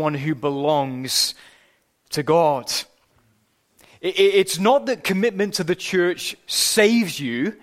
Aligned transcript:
someone 0.00 0.14
who 0.14 0.34
belongs 0.34 1.34
to 2.08 2.22
God. 2.22 2.72
It's 4.00 4.58
not 4.58 4.86
that 4.86 5.04
commitment 5.04 5.56
to 5.56 5.64
the 5.64 5.74
church 5.74 6.34
saves 6.46 7.20
you, 7.20 7.54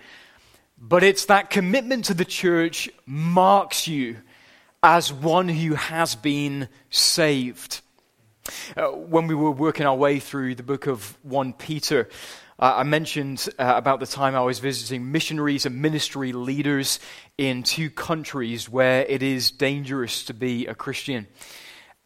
but 0.80 1.02
it's 1.02 1.24
that 1.24 1.50
commitment 1.50 2.04
to 2.04 2.14
the 2.14 2.24
church 2.24 2.88
marks 3.06 3.88
you 3.88 4.18
as 4.84 5.12
one 5.12 5.48
who 5.48 5.74
has 5.74 6.14
been 6.14 6.68
saved. 6.90 7.80
Uh, 8.76 8.86
when 8.90 9.26
we 9.26 9.34
were 9.34 9.50
working 9.50 9.84
our 9.84 9.96
way 9.96 10.20
through 10.20 10.54
the 10.54 10.62
book 10.62 10.86
of 10.86 11.18
1 11.24 11.54
Peter, 11.54 12.08
uh, 12.60 12.74
I 12.76 12.84
mentioned 12.84 13.48
uh, 13.58 13.72
about 13.74 13.98
the 13.98 14.06
time 14.06 14.36
I 14.36 14.42
was 14.42 14.60
visiting 14.60 15.10
missionaries 15.10 15.66
and 15.66 15.82
ministry 15.82 16.32
leaders 16.32 17.00
in 17.36 17.64
two 17.64 17.90
countries 17.90 18.68
where 18.68 19.04
it 19.06 19.24
is 19.24 19.50
dangerous 19.50 20.26
to 20.26 20.34
be 20.34 20.68
a 20.68 20.74
Christian. 20.76 21.26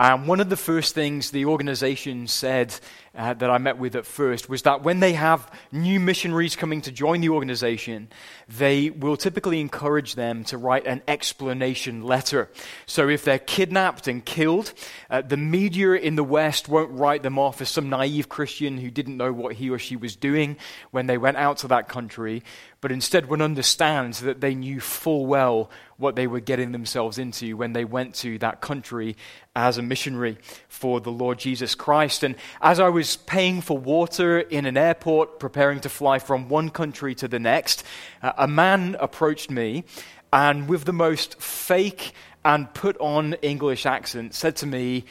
And 0.03 0.27
one 0.27 0.41
of 0.41 0.48
the 0.48 0.57
first 0.57 0.96
things 0.96 1.30
the 1.30 1.45
organization 1.45 2.26
said 2.26 2.75
uh, 3.14 3.34
that 3.34 3.50
I 3.50 3.58
met 3.58 3.79
with 3.79 3.94
at 3.94 4.07
first 4.07 4.48
was 4.48 4.62
that 4.62 4.82
when 4.82 5.00
they 5.00 5.12
have 5.12 5.50
new 5.70 6.00
missionaries 6.00 6.57
coming 6.57 6.80
to 6.82 6.93
join 6.93 7.20
the 7.20 7.29
organization, 7.29 8.08
they 8.48 8.89
will 8.90 9.16
typically 9.16 9.61
encourage 9.61 10.14
them 10.14 10.44
to 10.44 10.57
write 10.57 10.86
an 10.86 11.03
explanation 11.07 12.03
letter. 12.03 12.50
So 12.86 13.08
if 13.08 13.25
they're 13.25 13.39
kidnapped 13.39 14.08
and 14.08 14.25
killed, 14.25 14.72
uh, 15.11 15.20
the 15.22 15.36
media 15.36 15.93
in 15.93 16.17
the 16.17 16.25
West 16.25 16.68
won't 16.68 16.90
write 16.93 17.22
them 17.22 17.39
off 17.39 17.61
as 17.61 17.68
some 17.68 17.90
naive 17.90 18.29
Christian 18.29 18.79
who 18.79 18.90
didn't 18.90 19.18
know 19.18 19.32
what 19.32 19.56
he 19.56 19.68
or 19.68 19.79
she 19.79 19.96
was 19.96 20.17
doing 20.17 20.56
when 20.90 21.06
they 21.06 21.18
went 21.18 21.36
out 21.36 21.58
to 21.58 21.68
that 21.68 21.89
country, 21.89 22.42
but 22.81 22.92
instead 22.92 23.29
would 23.29 23.42
understand 23.42 24.14
that 24.14 24.40
they 24.40 24.54
knew 24.54 24.81
full 24.81 25.26
well 25.26 25.70
what 25.98 26.17
they 26.17 26.26
were 26.26 26.40
getting 26.40 26.72
themselves 26.72 27.17
into 27.17 27.56
when 27.56 27.72
they 27.72 27.84
went 27.84 28.14
to 28.14 28.39
that 28.39 28.61
country 28.61 29.17
as 29.54 29.79
a 29.79 29.82
missionary 29.82 30.36
for 30.68 31.00
the 31.00 31.12
Lord 31.12 31.39
Jesus 31.39 31.75
Christ. 31.75 32.25
And 32.25 32.34
as 32.61 32.81
I 32.81 32.89
was 32.89 33.02
paying 33.16 33.61
for 33.61 33.77
water 33.77 34.41
in 34.41 34.67
an 34.67 34.77
airport, 34.77 35.39
preparing 35.39 35.81
to 35.81 35.89
fly 35.89 36.19
from 36.19 36.48
one 36.48 36.70
country 36.70 37.14
to 37.17 37.28
the 37.28 37.39
next, 37.39 37.84
uh, 38.22 38.33
a 38.39 38.48
man 38.48 38.97
approached 39.00 39.50
me 39.50 39.84
and, 40.33 40.69
with 40.69 40.84
the 40.84 40.92
most 40.92 41.41
fake 41.41 42.12
and 42.44 42.72
put 42.75 42.97
on 42.98 43.34
English 43.34 43.86
accent, 43.86 44.34
said 44.34 44.56
to 44.56 44.67
me, 44.67 45.05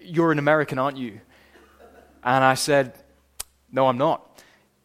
You're 0.00 0.32
an 0.32 0.38
American, 0.38 0.78
aren't 0.78 0.96
you? 0.96 1.20
And 2.22 2.44
I 2.44 2.54
said, 2.54 2.94
No, 3.72 3.86
I'm 3.86 3.98
not. 3.98 4.42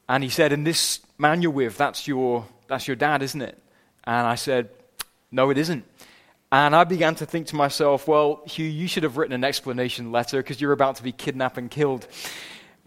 And 0.07 0.23
he 0.23 0.29
said, 0.29 0.51
And 0.51 0.66
this 0.66 0.99
man 1.17 1.41
you're 1.41 1.51
with, 1.51 1.77
that's 1.77 2.07
your, 2.07 2.45
that's 2.67 2.88
your 2.88 2.95
dad, 2.95 3.21
isn't 3.23 3.41
it? 3.41 3.57
And 4.03 4.27
I 4.27 4.35
said, 4.35 4.69
No, 5.31 5.49
it 5.49 5.57
isn't. 5.57 5.85
And 6.52 6.75
I 6.75 6.83
began 6.83 7.14
to 7.16 7.25
think 7.25 7.47
to 7.47 7.55
myself, 7.55 8.08
well, 8.08 8.42
Hugh, 8.47 8.66
you 8.66 8.88
should 8.88 9.03
have 9.03 9.17
written 9.17 9.33
an 9.33 9.44
explanation 9.44 10.11
letter 10.11 10.38
because 10.38 10.59
you're 10.59 10.72
about 10.72 10.95
to 10.95 11.03
be 11.03 11.11
kidnapped 11.11 11.59
and 11.59 11.69
killed. 11.69 12.08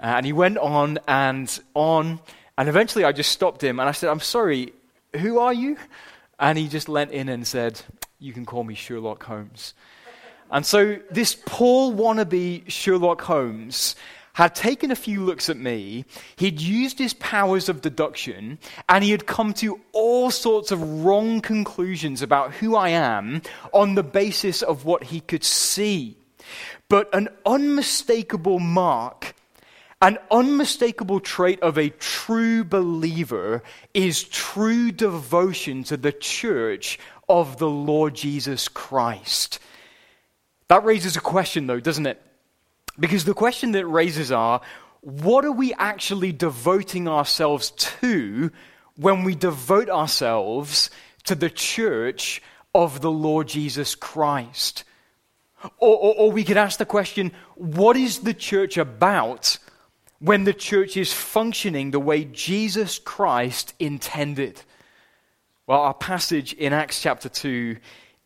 Uh, 0.00 0.06
and 0.06 0.26
he 0.26 0.32
went 0.32 0.58
on 0.58 0.98
and 1.06 1.60
on. 1.74 2.18
And 2.58 2.68
eventually 2.68 3.04
I 3.04 3.12
just 3.12 3.30
stopped 3.30 3.62
him 3.62 3.78
and 3.78 3.88
I 3.88 3.92
said, 3.92 4.10
I'm 4.10 4.20
sorry, 4.20 4.72
who 5.16 5.38
are 5.38 5.52
you? 5.52 5.76
And 6.40 6.58
he 6.58 6.66
just 6.66 6.88
leant 6.88 7.12
in 7.12 7.28
and 7.28 7.46
said, 7.46 7.80
You 8.18 8.32
can 8.32 8.44
call 8.44 8.64
me 8.64 8.74
Sherlock 8.74 9.22
Holmes. 9.22 9.74
And 10.50 10.66
so 10.66 10.98
this 11.10 11.34
Paul 11.46 11.94
wannabe 11.94 12.68
Sherlock 12.68 13.22
Holmes 13.22 13.94
had 14.34 14.54
taken 14.54 14.90
a 14.90 14.96
few 14.96 15.24
looks 15.24 15.48
at 15.50 15.56
me, 15.56 16.04
he'd 16.36 16.60
used 16.60 16.98
his 16.98 17.14
powers 17.14 17.68
of 17.68 17.82
deduction, 17.82 18.58
and 18.88 19.04
he 19.04 19.10
had 19.10 19.26
come 19.26 19.52
to 19.54 19.80
all 19.92 20.30
sorts 20.30 20.70
of 20.70 21.04
wrong 21.04 21.40
conclusions 21.40 22.22
about 22.22 22.54
who 22.54 22.74
I 22.74 22.90
am 22.90 23.42
on 23.72 23.94
the 23.94 24.02
basis 24.02 24.62
of 24.62 24.84
what 24.84 25.04
he 25.04 25.20
could 25.20 25.44
see. 25.44 26.16
But 26.88 27.14
an 27.14 27.28
unmistakable 27.44 28.58
mark, 28.58 29.34
an 30.00 30.18
unmistakable 30.30 31.20
trait 31.20 31.60
of 31.60 31.76
a 31.76 31.90
true 31.90 32.64
believer 32.64 33.62
is 33.92 34.22
true 34.22 34.92
devotion 34.92 35.84
to 35.84 35.96
the 35.96 36.12
church 36.12 36.98
of 37.28 37.58
the 37.58 37.68
Lord 37.68 38.14
Jesus 38.14 38.68
Christ. 38.68 39.58
That 40.68 40.84
raises 40.84 41.16
a 41.16 41.20
question, 41.20 41.66
though, 41.66 41.80
doesn't 41.80 42.06
it? 42.06 42.20
Because 42.98 43.24
the 43.24 43.34
question 43.34 43.72
that 43.72 43.86
raises 43.86 44.30
are 44.30 44.60
what 45.00 45.44
are 45.44 45.52
we 45.52 45.74
actually 45.74 46.32
devoting 46.32 47.08
ourselves 47.08 47.70
to 47.72 48.50
when 48.96 49.24
we 49.24 49.34
devote 49.34 49.90
ourselves 49.90 50.90
to 51.24 51.34
the 51.34 51.50
church 51.50 52.42
of 52.74 53.00
the 53.00 53.10
Lord 53.10 53.48
Jesus 53.48 53.94
Christ? 53.94 54.84
Or, 55.78 55.96
or, 55.96 56.14
or, 56.16 56.32
we 56.32 56.42
could 56.42 56.56
ask 56.56 56.78
the 56.78 56.84
question 56.84 57.32
what 57.54 57.96
is 57.96 58.20
the 58.20 58.34
church 58.34 58.76
about 58.76 59.58
when 60.18 60.42
the 60.42 60.52
church 60.52 60.96
is 60.96 61.12
functioning 61.12 61.90
the 61.90 62.00
way 62.00 62.24
Jesus 62.24 62.98
Christ 62.98 63.72
intended? 63.78 64.60
Well, 65.66 65.80
our 65.80 65.94
passage 65.94 66.52
in 66.52 66.72
Acts 66.72 67.00
chapter 67.00 67.28
2 67.28 67.76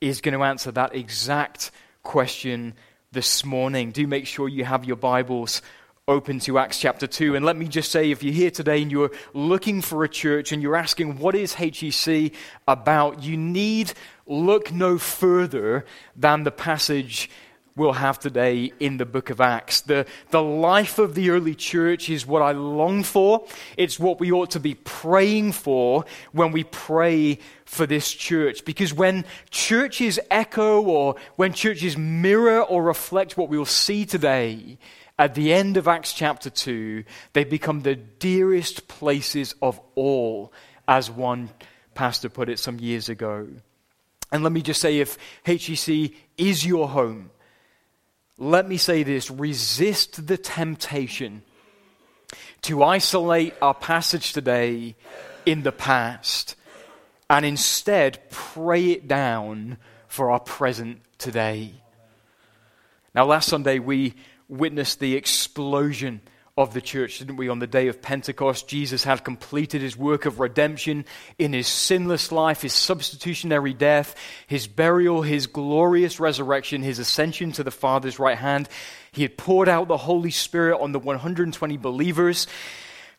is 0.01 0.23
going 0.23 0.33
to 0.33 0.45
answer 0.45 0.73
that 0.73 0.95
exact 0.95 1.71
question 2.03 2.75
this 3.13 3.45
morning. 3.45 3.91
Do 3.91 4.07
make 4.07 4.27
sure 4.27 4.49
you 4.49 4.65
have 4.65 4.85
your 4.85 4.97
Bibles 4.97 5.63
open 6.09 6.39
to 6.39 6.59
Acts 6.59 6.79
chapter 6.79 7.07
2. 7.07 7.35
And 7.35 7.45
let 7.45 7.57
me 7.57 7.67
just 7.67 7.91
say, 7.91 8.11
if 8.11 8.23
you're 8.23 8.33
here 8.33 8.51
today 8.51 8.81
and 8.83 8.93
you're 8.93 9.11
looking 9.35 9.83
for 9.83 10.05
a 10.05 10.09
church 10.09 10.53
and 10.53 10.63
you're 10.63 10.77
asking, 10.77 11.19
what 11.19 11.35
is 11.35 11.55
HEC 11.55 12.33
about? 12.69 13.23
You 13.23 13.37
need 13.37 13.93
look 14.27 14.73
no 14.73 14.99
further 14.99 15.85
than 16.15 16.45
the 16.45 16.51
passage 16.51 17.29
we'll 17.77 17.93
have 17.93 18.19
today 18.19 18.73
in 18.81 18.97
the 18.97 19.05
book 19.07 19.31
of 19.31 19.41
Acts. 19.41 19.83
The, 19.83 20.07
the 20.31 20.43
life 20.43 20.99
of 20.99 21.15
the 21.15 21.31
early 21.31 21.55
church 21.55 22.09
is 22.09 22.27
what 22.27 22.43
I 22.43 22.53
long 22.53 23.03
for. 23.03 23.47
It's 23.77 24.01
what 24.01 24.19
we 24.19 24.33
ought 24.33 24.51
to 24.53 24.61
be 24.61 24.75
praying 24.75 25.53
for 25.53 26.07
when 26.33 26.53
we 26.53 26.65
pray 26.65 27.39
for 27.67 27.87
this 27.87 28.11
church. 28.11 28.65
Because 28.65 28.95
when 28.95 29.27
churches 29.51 30.19
echo 30.31 30.83
or 30.83 31.17
when 31.37 31.53
churches 31.53 31.97
mirror 31.97 32.63
or 32.63 32.83
reflect 32.83 33.37
what 33.37 33.51
we'll 33.51 33.67
see 33.67 34.07
today, 34.07 34.79
at 35.19 35.35
the 35.35 35.53
end 35.53 35.77
of 35.77 35.87
Acts 35.87 36.13
chapter 36.13 36.51
2, 36.51 37.05
they 37.35 37.45
become 37.45 37.81
the 37.81 37.97
dearest 37.97 38.89
places 38.89 39.55
of 39.63 39.81
all, 39.95 40.53
as 40.89 41.11
one 41.11 41.51
pastor 41.95 42.29
put 42.29 42.49
it 42.49 42.59
some 42.59 42.79
years 42.79 43.09
ago. 43.09 43.49
And 44.33 44.43
let 44.43 44.53
me 44.53 44.61
just 44.61 44.81
say 44.81 44.99
if 44.99 45.17
HEC 45.45 46.13
is 46.37 46.67
your 46.67 46.89
home, 46.89 47.31
let 48.39 48.69
me 48.69 48.77
say 48.77 49.03
this 49.03 49.31
resist 49.31 50.27
the 50.27 50.37
temptation 50.37 51.43
to 52.63 52.83
isolate 52.83 53.55
our 53.63 53.75
passage 53.75 54.33
today 54.33 54.95
in 55.45 55.63
the 55.63 55.73
past 55.73 56.57
and 57.31 57.45
instead 57.45 58.19
pray 58.31 58.91
it 58.91 59.09
down 59.09 59.79
for 60.09 60.31
our 60.31 60.41
present 60.41 61.01
today. 61.19 61.73
Now, 63.15 63.25
last 63.25 63.49
Sunday 63.49 63.79
we 63.79 64.15
witnessed 64.49 65.01
the 65.01 65.15
explosion 65.17 66.21
of 66.59 66.73
the 66.73 66.81
church, 66.81 67.19
didn't 67.19 67.37
we? 67.37 67.51
On 67.51 67.59
the 67.59 67.67
day 67.67 67.89
of 67.89 68.01
Pentecost, 68.01 68.67
Jesus 68.67 69.05
had 69.05 69.25
completed 69.25 69.83
his 69.83 69.95
work 69.95 70.25
of 70.25 70.41
redemption 70.41 71.05
in 71.39 71.53
his 71.53 71.69
sinless 71.69 72.33
life, 72.33 72.63
his 72.63 72.73
substitutionary 72.73 73.75
death, 73.75 74.15
his 74.47 74.67
burial, 74.67 75.21
his 75.21 75.47
glorious 75.47 76.19
resurrection, 76.19 76.83
his 76.83 76.99
ascension 76.99 77.53
to 77.53 77.63
the 77.63 77.71
Father's 77.71 78.19
right 78.19 78.39
hand. 78.39 78.71
He 79.13 79.21
had 79.21 79.37
poured 79.37 79.69
out 79.69 79.89
the 79.89 79.99
Holy 79.99 80.31
Spirit 80.31 80.81
on 80.81 80.93
the 80.93 80.99
120 80.99 81.77
believers 81.77 82.47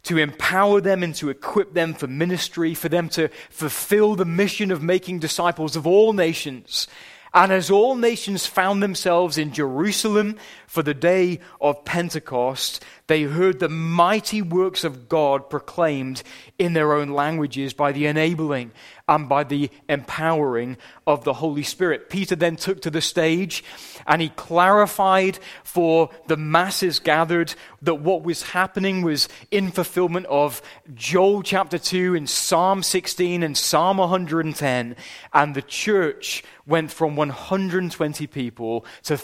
to 0.03 0.18
empower 0.18 0.81
them 0.81 1.03
and 1.03 1.14
to 1.16 1.30
equip 1.30 1.76
them 1.76 1.94
for 1.94 2.08
ministry, 2.08 2.74
for 2.74 2.90
them 2.90 3.08
to 3.09 3.28
fulfill 3.52 4.16
the 4.16 4.26
mission 4.26 4.72
of 4.72 4.81
making 4.81 5.20
disciples 5.20 5.76
of 5.76 5.86
all 5.86 6.12
nations. 6.12 6.88
And 7.34 7.52
as 7.52 7.70
all 7.70 7.96
nations 7.96 8.47
found 8.47 8.81
themselves 8.81 9.38
in 9.38 9.53
Jerusalem 9.53 10.38
for 10.67 10.83
the 10.83 10.94
day 10.94 11.39
of 11.61 11.85
Pentecost, 11.85 12.84
they 13.08 13.23
heard 13.23 13.59
the 13.59 13.69
mighty 13.69 14.41
works 14.41 14.84
of 14.84 15.08
God 15.08 15.49
proclaimed 15.49 16.23
in 16.59 16.73
their 16.73 16.93
own 16.93 17.09
languages 17.09 17.73
by 17.73 17.93
the 17.93 18.05
enabling 18.05 18.72
and 19.08 19.29
by 19.29 19.46
the 19.46 19.69
empowering 19.87 20.75
of 21.08 21.23
the 21.23 21.34
Holy 21.34 21.64
Spirit. 21.64 22.09
Peter 22.09 22.35
then 22.35 22.58
took 22.58 22.81
to 22.81 22.90
the 22.90 22.99
stage 22.99 23.64
and 24.05 24.22
he 24.22 24.28
clarified 24.29 25.40
for 25.64 26.09
the 26.28 26.35
masses 26.35 26.99
gathered 26.99 27.53
that 27.81 27.96
what 27.96 28.23
was 28.23 28.41
happening 28.43 29.02
was 29.02 29.29
in 29.49 29.72
fulfillment 29.72 30.25
of 30.25 30.61
Joel 30.93 31.43
chapter 31.43 31.78
2 31.78 32.16
and 32.16 32.29
Psalm 32.29 32.84
16 32.84 33.41
and 33.41 33.58
Psalm 33.58 33.97
110. 33.97 34.96
And 35.34 35.55
the 35.55 35.61
church 35.61 36.43
went 36.66 36.91
from 36.91 37.16
120 37.16 38.28
people 38.28 38.85
to 39.03 39.17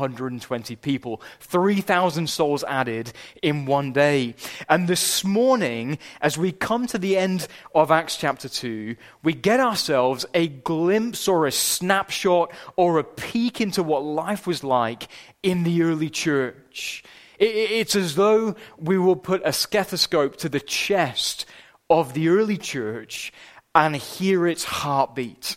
3,120 0.00 0.76
people. 0.76 1.20
3,000 1.40 2.28
souls 2.28 2.64
added 2.64 3.12
in 3.42 3.66
one 3.66 3.92
day. 3.92 4.34
And 4.68 4.88
this 4.88 5.24
morning, 5.24 5.98
as 6.20 6.38
we 6.38 6.52
come 6.52 6.86
to 6.88 6.98
the 6.98 7.16
end 7.16 7.46
of 7.74 7.90
Acts 7.90 8.16
chapter 8.16 8.48
2, 8.48 8.96
we 9.22 9.34
get 9.34 9.60
ourselves 9.60 10.24
a 10.32 10.48
glimpse 10.48 11.28
or 11.28 11.46
a 11.46 11.52
snapshot 11.52 12.52
or 12.76 12.98
a 12.98 13.04
peek 13.04 13.60
into 13.60 13.82
what 13.82 14.02
life 14.02 14.46
was 14.46 14.64
like 14.64 15.08
in 15.42 15.64
the 15.64 15.82
early 15.82 16.08
church. 16.10 17.02
It's 17.38 17.96
as 17.96 18.16
though 18.16 18.54
we 18.78 18.98
will 18.98 19.16
put 19.16 19.42
a 19.44 19.52
stethoscope 19.52 20.36
to 20.36 20.48
the 20.48 20.60
chest 20.60 21.46
of 21.88 22.12
the 22.12 22.28
early 22.28 22.58
church 22.58 23.32
and 23.74 23.96
hear 23.96 24.46
its 24.46 24.64
heartbeat. 24.64 25.56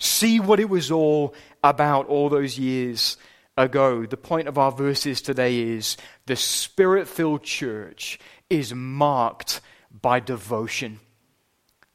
See 0.00 0.38
what 0.38 0.60
it 0.60 0.68
was 0.68 0.92
all 0.92 1.34
about 1.64 2.06
all 2.06 2.28
those 2.28 2.56
years 2.56 3.16
ago. 3.58 4.06
The 4.06 4.16
point 4.16 4.48
of 4.48 4.56
our 4.56 4.72
verses 4.72 5.20
today 5.20 5.58
is 5.58 5.96
the 6.26 6.36
spirit 6.36 7.08
filled 7.08 7.42
church 7.42 8.18
is 8.48 8.72
marked 8.72 9.60
by 10.00 10.20
devotion. 10.20 11.00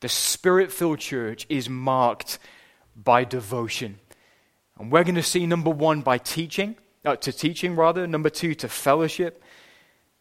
The 0.02 0.10
spirit 0.10 0.72
filled 0.72 1.00
church 1.00 1.46
is 1.50 1.70
marked 1.70 2.38
by 2.96 3.24
devotion. 3.24 4.00
And 4.78 4.92
we're 4.92 5.06
going 5.06 5.16
to 5.16 5.24
see 5.24 5.48
number 5.48 5.70
one 5.70 6.02
by 6.02 6.18
teaching, 6.18 6.76
uh, 7.06 7.16
to 7.16 7.32
teaching 7.32 7.76
rather, 7.76 8.06
number 8.06 8.30
two 8.30 8.54
to 8.56 8.68
fellowship, 8.68 9.42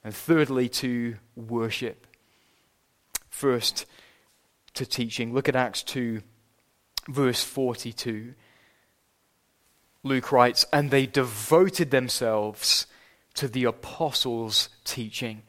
and 0.04 0.14
thirdly 0.14 0.68
to 0.68 1.16
worship. 1.34 2.06
First, 3.28 3.86
to 4.74 4.86
teaching. 4.86 5.34
Look 5.34 5.48
at 5.48 5.56
Acts 5.56 5.82
2, 5.82 6.22
verse 7.08 7.42
42. 7.42 8.34
Luke 10.02 10.32
writes, 10.32 10.64
And 10.72 10.90
they 10.90 11.06
devoted 11.06 11.90
themselves 11.90 12.87
to 13.34 13.49
the 13.49 13.64
apostles' 13.64 14.69
teaching. 14.84 15.43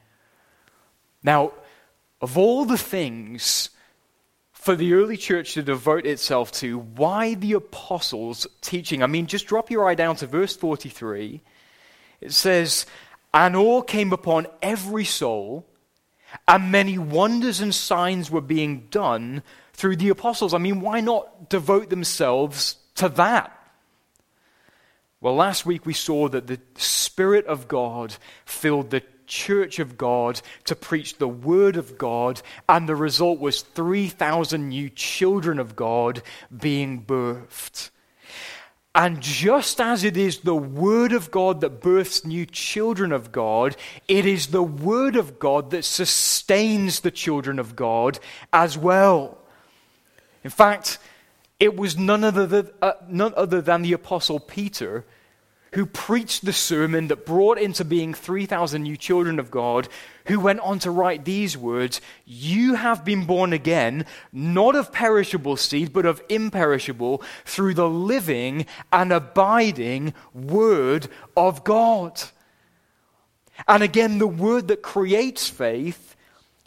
Now, 1.23 1.53
of 2.21 2.37
all 2.37 2.65
the 2.65 2.77
things 2.77 3.69
for 4.51 4.75
the 4.75 4.93
early 4.93 5.17
church 5.17 5.55
to 5.55 5.63
devote 5.63 6.05
itself 6.05 6.51
to, 6.53 6.79
why 6.79 7.33
the 7.33 7.53
apostles' 7.53 8.47
teaching? 8.61 9.03
I 9.03 9.07
mean, 9.07 9.27
just 9.27 9.47
drop 9.47 9.69
your 9.69 9.87
eye 9.87 9.95
down 9.95 10.15
to 10.17 10.27
verse 10.27 10.55
43. 10.55 11.41
It 12.21 12.31
says, 12.31 12.85
And 13.33 13.55
all 13.55 13.81
came 13.81 14.13
upon 14.13 14.47
every 14.61 15.05
soul 15.05 15.65
and 16.47 16.71
many 16.71 16.97
wonders 16.97 17.59
and 17.61 17.73
signs 17.73 18.31
were 18.31 18.41
being 18.41 18.87
done 18.89 19.43
through 19.73 19.97
the 19.97 20.09
apostles. 20.09 20.53
I 20.53 20.57
mean, 20.57 20.81
why 20.81 20.99
not 20.99 21.49
devote 21.49 21.89
themselves 21.89 22.77
to 22.95 23.09
that? 23.09 23.59
Well, 25.23 25.35
last 25.35 25.65
week 25.65 25.85
we 25.85 25.93
saw 25.93 26.27
that 26.27 26.47
the 26.47 26.59
Spirit 26.75 27.45
of 27.45 27.69
God 27.69 28.17
filled 28.43 28.89
the 28.89 29.03
church 29.25 29.79
of 29.79 29.97
God 29.97 30.41
to 30.65 30.75
preach 30.75 31.15
the 31.17 31.29
Word 31.29 31.77
of 31.77 31.97
God, 31.97 32.41
and 32.67 32.89
the 32.89 32.95
result 32.97 33.39
was 33.39 33.61
3,000 33.61 34.67
new 34.67 34.89
children 34.89 35.59
of 35.59 35.77
God 35.77 36.21
being 36.53 37.05
birthed. 37.05 37.89
And 38.93 39.21
just 39.21 39.79
as 39.79 40.03
it 40.03 40.17
is 40.17 40.39
the 40.39 40.57
Word 40.57 41.13
of 41.13 41.31
God 41.31 41.61
that 41.61 41.79
births 41.79 42.25
new 42.25 42.45
children 42.45 43.13
of 43.13 43.31
God, 43.31 43.77
it 44.09 44.25
is 44.25 44.47
the 44.47 44.61
Word 44.61 45.15
of 45.15 45.39
God 45.39 45.71
that 45.71 45.85
sustains 45.85 46.99
the 46.99 47.11
children 47.11 47.59
of 47.59 47.77
God 47.77 48.19
as 48.51 48.77
well. 48.77 49.37
In 50.43 50.49
fact, 50.49 50.99
it 51.59 51.75
was 51.75 51.97
none 51.97 52.23
other, 52.23 52.71
uh, 52.81 52.93
none 53.07 53.33
other 53.37 53.61
than 53.61 53.81
the 53.81 53.93
Apostle 53.93 54.39
Peter 54.39 55.05
who 55.73 55.85
preached 55.87 56.45
the 56.45 56.53
sermon 56.53 57.07
that 57.07 57.25
brought 57.25 57.57
into 57.57 57.83
being 57.83 58.13
3,000 58.13 58.83
new 58.83 58.95
children 58.95 59.39
of 59.39 59.51
God, 59.51 59.87
who 60.27 60.39
went 60.39 60.59
on 60.59 60.79
to 60.79 60.91
write 60.91 61.25
these 61.25 61.57
words 61.57 61.99
You 62.25 62.75
have 62.75 63.03
been 63.03 63.25
born 63.25 63.53
again, 63.53 64.05
not 64.31 64.75
of 64.75 64.91
perishable 64.91 65.57
seed, 65.57 65.91
but 65.91 66.05
of 66.05 66.21
imperishable, 66.29 67.23
through 67.45 67.73
the 67.73 67.89
living 67.89 68.65
and 68.91 69.11
abiding 69.11 70.13
Word 70.33 71.07
of 71.35 71.63
God. 71.63 72.21
And 73.67 73.83
again, 73.83 74.19
the 74.19 74.27
Word 74.27 74.67
that 74.67 74.83
creates 74.83 75.49
faith 75.49 76.15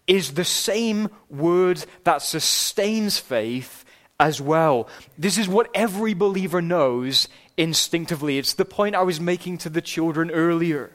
is 0.07 0.35
the 0.35 0.45
same 0.45 1.11
Word 1.31 1.85
that 2.05 2.23
sustains 2.23 3.19
faith 3.19 3.85
as 4.19 4.41
well. 4.41 4.89
This 5.19 5.39
is 5.39 5.49
what 5.49 5.71
every 5.75 6.15
believer 6.15 6.63
knows 6.63 7.29
instinctively. 7.57 8.39
It's 8.39 8.55
the 8.55 8.65
point 8.65 8.95
I 8.95 9.03
was 9.03 9.21
making 9.21 9.59
to 9.59 9.69
the 9.69 9.83
children 9.83 10.31
earlier 10.31 10.91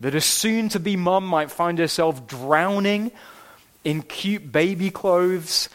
that 0.00 0.14
a 0.14 0.20
soon 0.20 0.68
to 0.70 0.80
be 0.80 0.96
mum 0.96 1.26
might 1.26 1.50
find 1.50 1.78
herself 1.78 2.26
drowning 2.26 3.10
in 3.84 4.02
cute 4.02 4.52
baby 4.52 4.90
clothes 4.90 5.68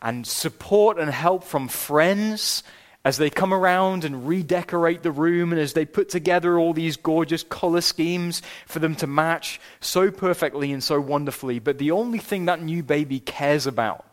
and 0.00 0.26
support 0.26 0.98
and 0.98 1.10
help 1.10 1.44
from 1.44 1.66
friends 1.68 2.62
as 3.04 3.16
they 3.16 3.28
come 3.30 3.52
around 3.52 4.04
and 4.04 4.26
redecorate 4.26 5.02
the 5.02 5.10
room 5.10 5.52
and 5.52 5.60
as 5.60 5.74
they 5.74 5.84
put 5.84 6.08
together 6.08 6.58
all 6.58 6.72
these 6.72 6.96
gorgeous 6.96 7.42
color 7.42 7.80
schemes 7.80 8.40
for 8.66 8.78
them 8.78 8.94
to 8.94 9.06
match 9.06 9.60
so 9.80 10.10
perfectly 10.10 10.72
and 10.72 10.82
so 10.82 11.00
wonderfully. 11.00 11.58
But 11.58 11.78
the 11.78 11.90
only 11.90 12.18
thing 12.18 12.46
that 12.46 12.62
new 12.62 12.82
baby 12.82 13.20
cares 13.20 13.66
about 13.66 14.06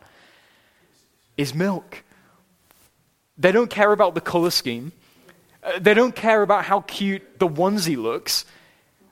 is 1.36 1.54
milk. 1.54 2.04
They 3.38 3.52
don't 3.52 3.70
care 3.70 3.92
about 3.92 4.14
the 4.14 4.20
color 4.20 4.50
scheme. 4.50 4.92
Uh, 5.62 5.78
they 5.78 5.94
don't 5.94 6.14
care 6.14 6.42
about 6.42 6.64
how 6.64 6.80
cute 6.80 7.38
the 7.38 7.48
onesie 7.48 7.96
looks. 7.96 8.44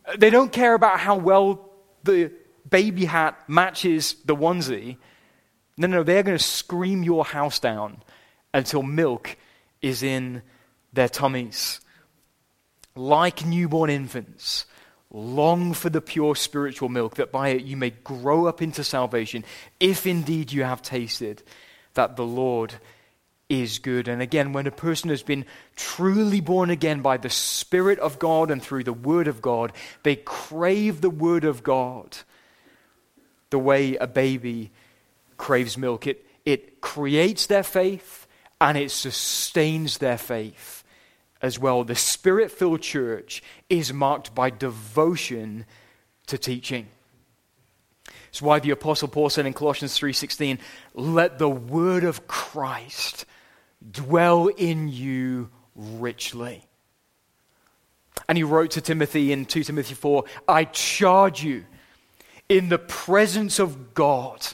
Uh, 0.06 0.16
they 0.16 0.30
don't 0.30 0.52
care 0.52 0.74
about 0.74 1.00
how 1.00 1.16
well 1.16 1.70
the 2.04 2.32
baby 2.68 3.04
hat 3.04 3.48
matches 3.48 4.16
the 4.24 4.36
onesie. 4.36 4.96
No, 5.76 5.86
no, 5.86 6.02
they're 6.02 6.22
going 6.22 6.36
to 6.36 6.42
scream 6.42 7.02
your 7.02 7.24
house 7.24 7.58
down 7.58 7.98
until 8.52 8.82
milk 8.82 9.36
is 9.80 10.02
in 10.02 10.42
their 10.92 11.08
tummies. 11.08 11.80
Like 12.94 13.46
newborn 13.46 13.88
infants, 13.88 14.66
long 15.10 15.72
for 15.72 15.88
the 15.88 16.00
pure 16.00 16.34
spiritual 16.34 16.88
milk, 16.88 17.14
that 17.14 17.32
by 17.32 17.50
it 17.50 17.62
you 17.62 17.76
may 17.76 17.90
grow 17.90 18.46
up 18.46 18.60
into 18.60 18.84
salvation, 18.84 19.44
if 19.78 20.06
indeed 20.06 20.52
you 20.52 20.64
have 20.64 20.82
tasted 20.82 21.42
that 21.94 22.16
the 22.16 22.24
Lord 22.24 22.74
is 23.48 23.80
good. 23.80 24.08
And 24.08 24.22
again, 24.22 24.52
when 24.52 24.66
a 24.66 24.70
person 24.70 25.10
has 25.10 25.22
been 25.22 25.44
truly 25.76 26.40
born 26.40 26.70
again 26.70 27.02
by 27.02 27.16
the 27.16 27.28
Spirit 27.28 27.98
of 27.98 28.18
God 28.18 28.50
and 28.50 28.62
through 28.62 28.84
the 28.84 28.92
Word 28.92 29.26
of 29.26 29.42
God, 29.42 29.72
they 30.04 30.16
crave 30.16 31.00
the 31.00 31.10
Word 31.10 31.44
of 31.44 31.62
God 31.62 32.16
the 33.50 33.58
way 33.58 33.96
a 33.96 34.06
baby 34.06 34.70
craves 35.36 35.76
milk. 35.76 36.06
It, 36.06 36.24
it 36.44 36.80
creates 36.80 37.46
their 37.46 37.64
faith 37.64 38.26
and 38.60 38.78
it 38.78 38.92
sustains 38.92 39.98
their 39.98 40.18
faith 40.18 40.84
as 41.42 41.58
well. 41.58 41.82
The 41.82 41.96
Spirit 41.96 42.52
filled 42.52 42.82
church 42.82 43.42
is 43.68 43.92
marked 43.92 44.34
by 44.34 44.50
devotion 44.50 45.66
to 46.26 46.38
teaching. 46.38 46.86
It's 48.30 48.42
why 48.42 48.58
the 48.58 48.70
apostle 48.70 49.08
Paul 49.08 49.28
said 49.28 49.46
in 49.46 49.52
Colossians 49.52 49.96
3:16, 49.98 50.58
"Let 50.94 51.38
the 51.38 51.48
word 51.48 52.04
of 52.04 52.26
Christ 52.26 53.26
dwell 53.88 54.48
in 54.48 54.88
you 54.88 55.50
richly. 55.74 56.64
And 58.28 58.36
he 58.36 58.44
wrote 58.44 58.72
to 58.72 58.80
Timothy 58.80 59.32
in 59.32 59.46
2 59.46 59.64
Timothy 59.64 59.94
4 59.94 60.24
I 60.46 60.64
charge 60.64 61.42
you 61.42 61.64
in 62.48 62.68
the 62.68 62.78
presence 62.78 63.58
of 63.58 63.94
God 63.94 64.46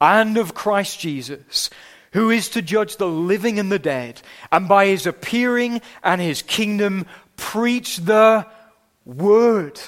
and 0.00 0.36
of 0.36 0.54
Christ 0.54 0.98
Jesus, 0.98 1.70
who 2.12 2.30
is 2.30 2.48
to 2.50 2.62
judge 2.62 2.96
the 2.96 3.06
living 3.06 3.58
and 3.58 3.70
the 3.70 3.78
dead, 3.78 4.20
and 4.50 4.68
by 4.68 4.86
his 4.86 5.06
appearing 5.06 5.80
and 6.02 6.20
his 6.20 6.42
kingdom, 6.42 7.06
preach 7.36 7.98
the 7.98 8.46
word. 9.04 9.80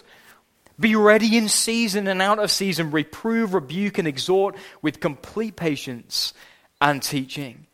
Be 0.79 0.97
ready 0.97 1.37
in 1.37 1.49
season 1.49 2.09
and 2.09 2.21
out 2.21 2.39
of 2.39 2.51
season, 2.51 2.91
reprove, 2.91 3.55
rebuke, 3.55 3.99
and 3.99 4.09
exhort 4.09 4.57
with 4.83 5.01
complete 5.01 5.57
patience 5.57 6.35
and 6.81 7.03
teaching. 7.03 7.67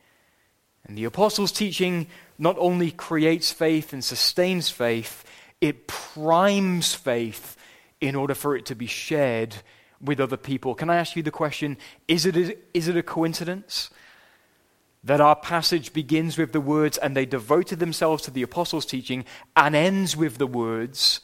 And 0.84 0.98
the 0.98 1.04
apostles' 1.04 1.52
teaching 1.52 2.08
not 2.38 2.56
only 2.58 2.90
creates 2.90 3.52
faith 3.52 3.92
and 3.92 4.04
sustains 4.04 4.70
faith, 4.70 5.24
it 5.60 5.86
primes 5.86 6.94
faith 6.94 7.56
in 8.00 8.14
order 8.14 8.34
for 8.34 8.56
it 8.56 8.66
to 8.66 8.74
be 8.74 8.86
shared 8.86 9.56
with 10.00 10.20
other 10.20 10.36
people. 10.36 10.74
Can 10.74 10.90
I 10.90 10.96
ask 10.96 11.16
you 11.16 11.22
the 11.22 11.30
question 11.30 11.76
is 12.08 12.26
it 12.26 12.36
a, 12.36 12.56
is 12.74 12.88
it 12.88 12.96
a 12.96 13.02
coincidence 13.02 13.90
that 15.04 15.20
our 15.20 15.36
passage 15.36 15.92
begins 15.92 16.36
with 16.36 16.52
the 16.52 16.60
words, 16.60 16.98
and 16.98 17.16
they 17.16 17.24
devoted 17.24 17.78
themselves 17.78 18.22
to 18.24 18.30
the 18.30 18.42
apostles' 18.42 18.84
teaching, 18.84 19.24
and 19.56 19.74
ends 19.74 20.14
with 20.16 20.36
the 20.36 20.46
words, 20.46 21.20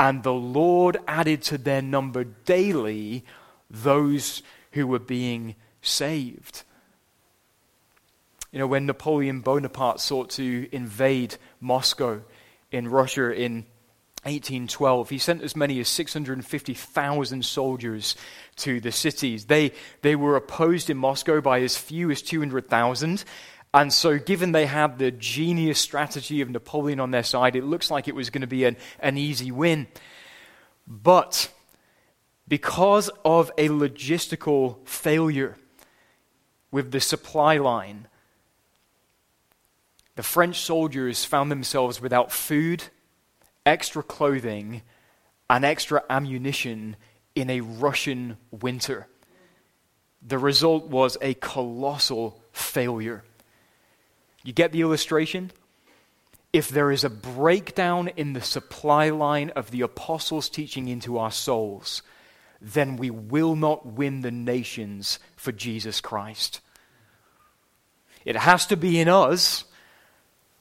and 0.00 0.22
the 0.22 0.32
Lord 0.32 0.96
added 1.06 1.42
to 1.42 1.58
their 1.58 1.82
number 1.82 2.24
daily 2.24 3.22
those 3.70 4.42
who 4.72 4.86
were 4.86 4.98
being 4.98 5.56
saved? 5.82 6.62
You 8.50 8.60
know, 8.60 8.66
when 8.66 8.86
Napoleon 8.86 9.42
Bonaparte 9.42 10.00
sought 10.00 10.30
to 10.30 10.66
invade 10.72 11.36
Moscow 11.60 12.22
in 12.72 12.88
Russia 12.88 13.30
in 13.30 13.66
1812, 14.22 15.10
he 15.10 15.18
sent 15.18 15.42
as 15.42 15.54
many 15.54 15.78
as 15.80 15.88
650,000 15.88 17.44
soldiers 17.44 18.16
to 18.56 18.80
the 18.80 18.92
cities. 18.92 19.44
They, 19.44 19.72
they 20.00 20.16
were 20.16 20.36
opposed 20.36 20.88
in 20.88 20.96
Moscow 20.96 21.42
by 21.42 21.60
as 21.60 21.76
few 21.76 22.10
as 22.10 22.22
200,000. 22.22 23.22
And 23.72 23.92
so, 23.92 24.18
given 24.18 24.50
they 24.52 24.66
had 24.66 24.98
the 24.98 25.12
genius 25.12 25.78
strategy 25.78 26.40
of 26.40 26.50
Napoleon 26.50 26.98
on 26.98 27.12
their 27.12 27.22
side, 27.22 27.54
it 27.54 27.64
looks 27.64 27.90
like 27.90 28.08
it 28.08 28.14
was 28.14 28.30
going 28.30 28.40
to 28.40 28.48
be 28.48 28.64
an, 28.64 28.76
an 28.98 29.16
easy 29.16 29.52
win. 29.52 29.86
But 30.88 31.52
because 32.48 33.10
of 33.24 33.52
a 33.56 33.68
logistical 33.68 34.84
failure 34.86 35.56
with 36.72 36.90
the 36.90 37.00
supply 37.00 37.58
line, 37.58 38.08
the 40.16 40.24
French 40.24 40.58
soldiers 40.60 41.24
found 41.24 41.50
themselves 41.50 42.00
without 42.00 42.32
food, 42.32 42.82
extra 43.64 44.02
clothing, 44.02 44.82
and 45.48 45.64
extra 45.64 46.02
ammunition 46.10 46.96
in 47.36 47.48
a 47.48 47.60
Russian 47.60 48.36
winter. 48.50 49.06
The 50.22 50.38
result 50.38 50.88
was 50.88 51.16
a 51.22 51.34
colossal 51.34 52.42
failure. 52.52 53.22
You 54.44 54.52
get 54.52 54.72
the 54.72 54.80
illustration? 54.80 55.50
If 56.52 56.68
there 56.68 56.90
is 56.90 57.04
a 57.04 57.10
breakdown 57.10 58.08
in 58.16 58.32
the 58.32 58.40
supply 58.40 59.10
line 59.10 59.50
of 59.50 59.70
the 59.70 59.82
apostles' 59.82 60.48
teaching 60.48 60.88
into 60.88 61.18
our 61.18 61.30
souls, 61.30 62.02
then 62.60 62.96
we 62.96 63.10
will 63.10 63.54
not 63.54 63.86
win 63.86 64.20
the 64.20 64.30
nations 64.30 65.18
for 65.36 65.52
Jesus 65.52 66.00
Christ. 66.00 66.60
It 68.24 68.36
has 68.36 68.66
to 68.66 68.76
be 68.76 69.00
in 69.00 69.08
us 69.08 69.64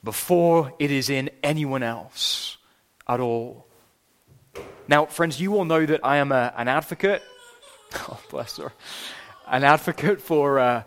before 0.03 0.73
it 0.79 0.91
is 0.91 1.09
in 1.09 1.29
anyone 1.43 1.83
else 1.83 2.57
at 3.07 3.19
all. 3.19 3.65
Now, 4.87 5.05
friends, 5.05 5.41
you 5.41 5.55
all 5.55 5.65
know 5.65 5.85
that 5.85 5.99
I 6.03 6.17
am 6.17 6.31
a, 6.31 6.53
an 6.55 6.67
advocate. 6.67 7.21
Oh, 8.07 8.19
bless 8.29 8.57
her. 8.57 8.71
An 9.47 9.63
advocate 9.63 10.21
for, 10.21 10.59
uh, 10.59 10.83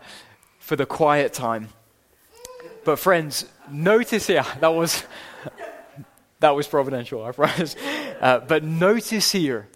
for 0.59 0.77
the 0.77 0.85
quiet 0.85 1.33
time. 1.33 1.67
But, 2.83 2.99
friends, 2.99 3.45
notice 3.69 4.27
here, 4.27 4.45
that 4.59 4.73
was, 4.73 5.03
that 6.39 6.55
was 6.55 6.67
providential, 6.67 7.23
I 7.23 7.31
promise. 7.31 7.75
Uh, 8.19 8.39
but 8.39 8.63
notice 8.63 9.31
here, 9.31 9.67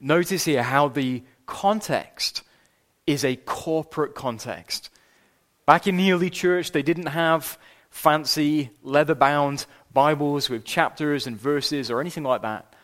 notice 0.00 0.44
here 0.44 0.62
how 0.62 0.88
the 0.88 1.22
context 1.46 2.42
is 3.06 3.24
a 3.24 3.36
corporate 3.36 4.14
context. 4.14 4.90
Back 5.66 5.86
in 5.86 5.96
the 5.96 6.12
early 6.12 6.30
church, 6.30 6.72
they 6.72 6.82
didn't 6.82 7.06
have 7.06 7.58
fancy 7.90 8.70
leather 8.82 9.14
bound 9.14 9.66
Bibles 9.92 10.48
with 10.48 10.64
chapters 10.64 11.26
and 11.26 11.36
verses 11.36 11.90
or 11.90 12.00
anything 12.00 12.22
like 12.22 12.42
that. 12.42 12.74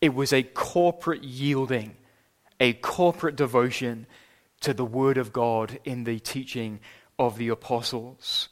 It 0.00 0.14
was 0.14 0.32
a 0.32 0.42
corporate 0.42 1.24
yielding, 1.24 1.96
a 2.58 2.72
corporate 2.74 3.36
devotion 3.36 4.06
to 4.60 4.72
the 4.72 4.84
Word 4.84 5.18
of 5.18 5.32
God 5.32 5.78
in 5.84 6.04
the 6.04 6.20
teaching 6.20 6.80
of 7.20 7.36
the 7.36 7.50
apostles. 7.50 8.48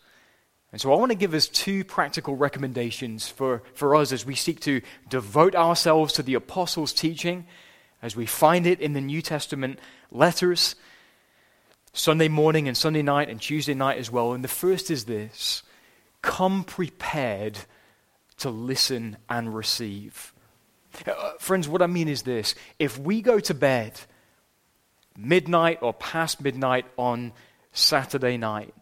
And 0.71 0.81
so 0.81 0.93
I 0.93 0.97
want 0.97 1.11
to 1.11 1.17
give 1.17 1.33
us 1.33 1.49
two 1.49 1.83
practical 1.83 2.37
recommendations 2.37 3.27
for, 3.27 3.63
for 3.73 3.97
us 3.97 4.13
as 4.13 4.27
we 4.27 4.35
seek 4.35 4.61
to 4.61 4.83
devote 5.09 5.55
ourselves 5.55 6.13
to 6.13 6.23
the 6.23 6.35
apostles' 6.35 6.93
teaching, 6.93 7.47
as 8.03 8.15
we 8.15 8.27
find 8.27 8.67
it 8.67 8.79
in 8.81 8.93
the 8.93 9.01
New 9.01 9.23
Testament 9.23 9.79
letters, 10.11 10.77
Sunday 11.95 12.29
morning 12.29 12.69
and 12.69 12.77
Sunday 12.77 13.01
night 13.01 13.31
and 13.31 13.41
Tuesday 13.41 13.73
night 13.73 13.97
as 13.97 14.11
well. 14.11 14.35
And 14.35 14.45
the 14.45 14.49
first 14.49 14.91
is 14.91 15.07
this 15.07 15.63
come 16.21 16.63
prepared 16.63 17.59
to 18.37 18.51
listen 18.51 19.17
and 19.31 19.55
receive. 19.55 20.35
Uh, 21.07 21.33
friends, 21.39 21.67
what 21.67 21.81
I 21.81 21.87
mean 21.87 22.09
is 22.09 22.23
this 22.23 22.55
if 22.79 22.99
we 22.99 23.23
go 23.23 23.41
to 23.41 23.55
bed 23.55 23.99
midnight 25.17 25.79
or 25.81 25.95
past 25.95 26.43
midnight 26.43 26.85
on 26.99 27.33
Saturday 27.79 28.37
night, 28.37 28.75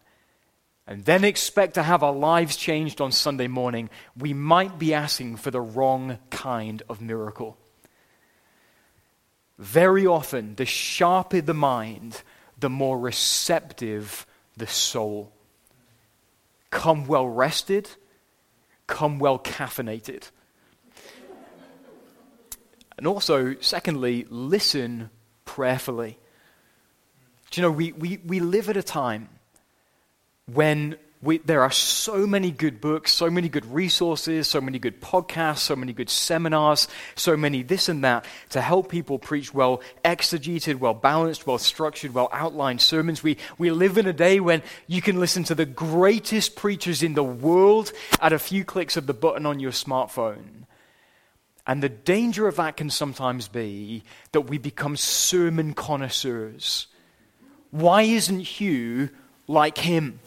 and 0.87 1.05
then 1.05 1.23
expect 1.23 1.75
to 1.75 1.83
have 1.83 2.03
our 2.03 2.13
lives 2.13 2.55
changed 2.55 3.01
on 3.01 3.11
Sunday 3.11 3.47
morning, 3.47 3.89
we 4.17 4.33
might 4.33 4.79
be 4.79 4.93
asking 4.93 5.37
for 5.37 5.51
the 5.51 5.61
wrong 5.61 6.17
kind 6.29 6.81
of 6.89 7.01
miracle. 7.01 7.57
Very 9.59 10.05
often, 10.07 10.55
the 10.55 10.65
sharper 10.65 11.41
the 11.41 11.53
mind, 11.53 12.21
the 12.59 12.69
more 12.69 12.97
receptive 12.97 14.25
the 14.55 14.67
soul. 14.67 15.31
Come 16.69 17.05
well 17.05 17.27
rested, 17.27 17.89
come 18.87 19.19
well 19.19 19.39
caffeinated. 19.39 20.29
And 22.97 23.05
also, 23.05 23.55
secondly, 23.59 24.25
listen 24.29 25.09
prayerfully. 25.45 26.17
Do 27.51 27.61
you 27.61 27.67
know, 27.67 27.71
we, 27.71 27.91
we, 27.93 28.19
we 28.25 28.39
live 28.39 28.69
at 28.69 28.77
a 28.77 28.83
time 28.83 29.29
when 30.51 30.97
we, 31.21 31.39
there 31.39 31.63
are 31.63 31.71
so 31.71 32.27
many 32.27 32.51
good 32.51 32.79
books, 32.79 33.11
so 33.11 33.29
many 33.29 33.49
good 33.49 33.65
resources, 33.73 34.47
so 34.47 34.61
many 34.61 34.77
good 34.77 35.01
podcasts, 35.01 35.59
so 35.59 35.75
many 35.75 35.91
good 35.91 36.09
seminars, 36.09 36.87
so 37.15 37.35
many 37.35 37.63
this 37.63 37.89
and 37.89 38.03
that 38.03 38.25
to 38.49 38.61
help 38.61 38.89
people 38.89 39.17
preach 39.17 39.51
well 39.53 39.81
exegeted, 40.05 40.77
well 40.77 40.93
balanced, 40.93 41.47
well 41.47 41.57
structured, 41.57 42.13
well 42.13 42.29
outlined 42.31 42.81
sermons. 42.81 43.23
We, 43.23 43.37
we 43.57 43.71
live 43.71 43.97
in 43.97 44.05
a 44.05 44.13
day 44.13 44.39
when 44.39 44.61
you 44.85 45.01
can 45.01 45.19
listen 45.19 45.43
to 45.45 45.55
the 45.55 45.65
greatest 45.65 46.55
preachers 46.55 47.01
in 47.01 47.15
the 47.15 47.23
world 47.23 47.91
at 48.21 48.31
a 48.31 48.39
few 48.39 48.63
clicks 48.63 48.95
of 48.95 49.07
the 49.07 49.13
button 49.13 49.45
on 49.47 49.59
your 49.59 49.71
smartphone. 49.71 50.65
And 51.65 51.81
the 51.81 51.89
danger 51.89 52.47
of 52.47 52.57
that 52.57 52.77
can 52.77 52.89
sometimes 52.89 53.47
be 53.47 54.03
that 54.33 54.41
we 54.41 54.59
become 54.59 54.95
sermon 54.95 55.73
connoisseurs. 55.73 56.87
Why 57.71 58.03
isn't 58.03 58.39
Hugh 58.39 59.09
like 59.47 59.77
him? 59.77 60.19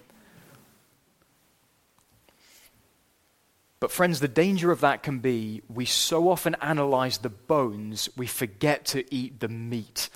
But, 3.81 3.91
friends, 3.91 4.21
the 4.21 4.29
danger 4.29 4.71
of 4.71 4.81
that 4.81 5.03
can 5.03 5.21
be 5.21 5.63
we 5.73 5.87
so 5.87 6.29
often 6.29 6.55
analyze 6.61 7.19
the 7.19 7.31
bones, 7.31 8.11
we 8.15 8.27
forget 8.27 8.85
to 8.87 9.15
eat 9.15 9.41
the 9.41 9.49
meat 9.49 10.11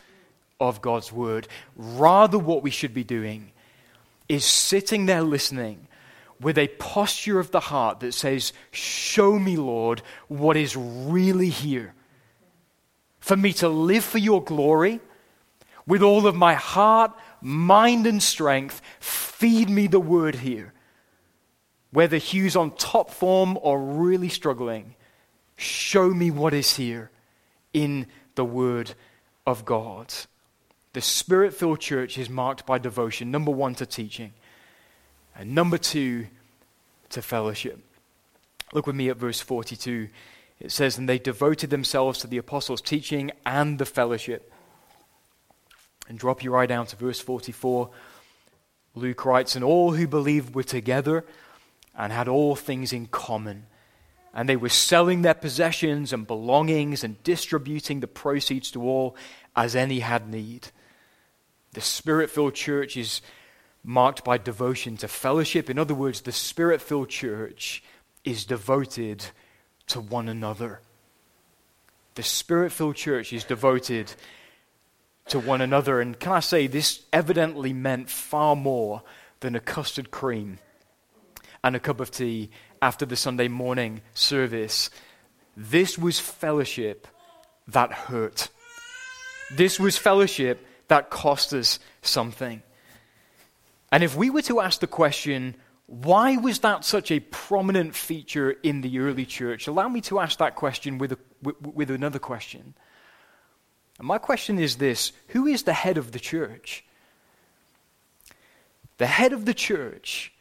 of 0.61 0.83
God's 0.83 1.11
word. 1.11 1.49
Rather, 1.75 2.39
what 2.39 2.63
we 2.63 2.71
should 2.71 2.93
be 2.93 3.05
doing 3.05 3.53
is 4.29 4.45
sitting 4.45 5.07
there 5.07 5.23
listening 5.23 5.89
with 6.41 6.59
a 6.59 6.69
posture 6.69 7.41
of 7.41 7.53
the 7.53 7.61
heart 7.61 8.01
that 8.01 8.13
says, 8.13 8.53
Show 8.71 9.39
me, 9.39 9.57
Lord, 9.57 10.03
what 10.29 10.59
is 10.59 10.77
really 10.77 11.49
here. 11.49 11.95
For 13.19 13.37
me 13.37 13.55
to 13.55 13.69
live 13.69 14.05
for 14.05 14.19
your 14.19 14.45
glory 14.45 15.01
with 15.87 16.03
all 16.03 16.27
of 16.27 16.35
my 16.35 16.55
heart, 16.55 17.13
mind, 17.41 18.07
and 18.07 18.23
strength, 18.23 18.81
feed 19.01 19.69
me 19.69 19.87
the 19.87 20.01
word 20.01 20.37
here 20.37 20.75
whether 21.95 22.17
Hugh's 22.17 22.57
on 22.57 22.73
top 22.73 23.09
form 23.09 23.57
or 23.63 23.81
really 23.81 24.29
struggling, 24.29 24.97
show 25.57 26.11
me 26.11 26.29
what 26.29 26.53
is 26.53 26.75
here 26.75 27.09
in 27.73 28.07
the 28.35 28.45
Word 28.45 28.95
of 29.47 29.65
God. 29.65 30.13
The 30.93 31.01
Spirit 31.01 31.55
filled 31.55 31.79
church 31.79 32.19
is 32.19 32.29
marked 32.29 32.67
by 32.67 32.79
devotion, 32.79 33.31
number 33.31 33.53
one, 33.53 33.77
to 33.77 33.87
teaching, 33.87 34.33
and 35.39 35.55
number 35.55 35.79
two, 35.79 36.27
to 37.11 37.23
fellowship. 37.23 37.79
Look 38.73 38.89
with 38.89 38.97
me 38.97 39.09
at 39.09 39.17
verse 39.17 39.41
42. 39.41 40.09
It 40.59 40.73
says, 40.73 40.99
And 40.99 41.09
they 41.09 41.21
devoted 41.21 41.71
themselves 41.71 42.19
to 42.19 42.27
the 42.27 42.39
apostles' 42.39 42.83
teaching 42.83 43.31
and 43.47 43.79
the 43.79 43.87
fellowship. 43.87 44.53
And 46.09 46.19
drop 46.19 46.43
your 46.43 46.57
eye 46.57 46.67
down 46.67 46.87
to 46.87 46.97
verse 46.97 47.21
44. 47.21 47.91
Luke 48.95 49.25
writes, 49.25 49.57
And 49.57 49.65
all 49.65 49.93
who 49.93 50.07
believed 50.07 50.55
were 50.55 50.63
together 50.63 51.25
and 51.97 52.13
had 52.13 52.29
all 52.29 52.55
things 52.55 52.93
in 52.93 53.07
common. 53.07 53.67
And 54.35 54.49
they 54.49 54.57
were 54.57 54.69
selling 54.69 55.23
their 55.23 55.35
possessions 55.35 56.13
and 56.13 56.27
belongings 56.27 57.05
and 57.05 57.23
distributing 57.23 58.01
the 58.01 58.09
proceeds 58.09 58.71
to 58.73 58.83
all 58.83 59.17
as 59.55 59.77
any 59.77 60.01
had 60.01 60.29
need. 60.29 60.69
The 61.73 61.81
spirit 61.81 62.31
filled 62.31 62.55
church 62.55 62.97
is 62.97 63.21
marked 63.85 64.25
by 64.25 64.39
devotion 64.39 64.97
to 64.99 65.09
fellowship. 65.09 65.69
In 65.69 65.79
other 65.79 65.95
words, 65.95 66.23
the 66.23 66.33
spirit 66.33 66.81
filled 66.81 67.11
church 67.11 67.83
is 68.25 68.45
devoted 68.45 69.25
to 69.89 70.01
one 70.01 70.29
another. 70.29 70.81
The 72.15 72.23
spirit 72.23 72.73
filled 72.73 72.97
church 72.97 73.33
is 73.33 73.45
devoted 73.45 74.13
to 75.29 75.39
one 75.39 75.61
another. 75.61 76.01
And 76.01 76.19
can 76.19 76.33
I 76.33 76.41
say, 76.41 76.67
this 76.67 77.03
evidently 77.13 77.73
meant 77.73 78.11
far 78.11 78.55
more 78.55 79.03
than 79.41 79.55
a 79.55 79.61
custard 79.61 80.11
cream 80.11 80.59
and 81.63 81.75
a 81.75 81.81
cup 81.81 82.01
of 82.01 82.11
tea 82.11 82.51
after 82.81 83.07
the 83.07 83.17
Sunday 83.17 83.49
morning 83.49 84.03
service. 84.13 84.91
This 85.57 85.99
was 85.99 86.21
fellowship 86.21 87.09
that 87.69 87.93
hurt. 87.93 88.49
This 89.51 89.81
was 89.81 89.97
fellowship 89.97 90.67
that 90.89 91.11
cost 91.11 91.55
us 91.55 91.79
something. 92.03 92.63
And 93.91 94.05
if 94.05 94.17
we 94.17 94.29
were 94.29 94.43
to 94.43 94.61
ask 94.61 94.81
the 94.81 94.87
question, 94.87 95.57
why 95.87 96.37
was 96.37 96.59
that 96.61 96.85
such 96.85 97.11
a 97.11 97.21
prominent 97.21 97.95
feature 97.95 98.51
in 98.51 98.83
the 98.83 98.99
early 98.99 99.25
church? 99.25 99.67
Allow 99.67 99.89
me 99.89 100.01
to 100.03 100.21
ask 100.21 100.39
that 100.39 100.57
question 100.57 100.99
with, 100.99 101.13
a, 101.13 101.19
with, 101.43 101.61
with 101.63 101.91
another 101.91 102.19
question. 102.19 102.75
And 103.99 104.09
my 104.09 104.19
question 104.19 104.59
is 104.59 104.77
this 104.77 105.13
Who 105.29 105.47
is 105.47 105.63
the 105.63 105.73
head 105.73 105.99
of 105.99 106.13
the 106.13 106.21
church? 106.21 106.85
The 108.99 109.07
head 109.07 109.33
of 109.33 109.45
the 109.45 109.55
church 109.55 110.33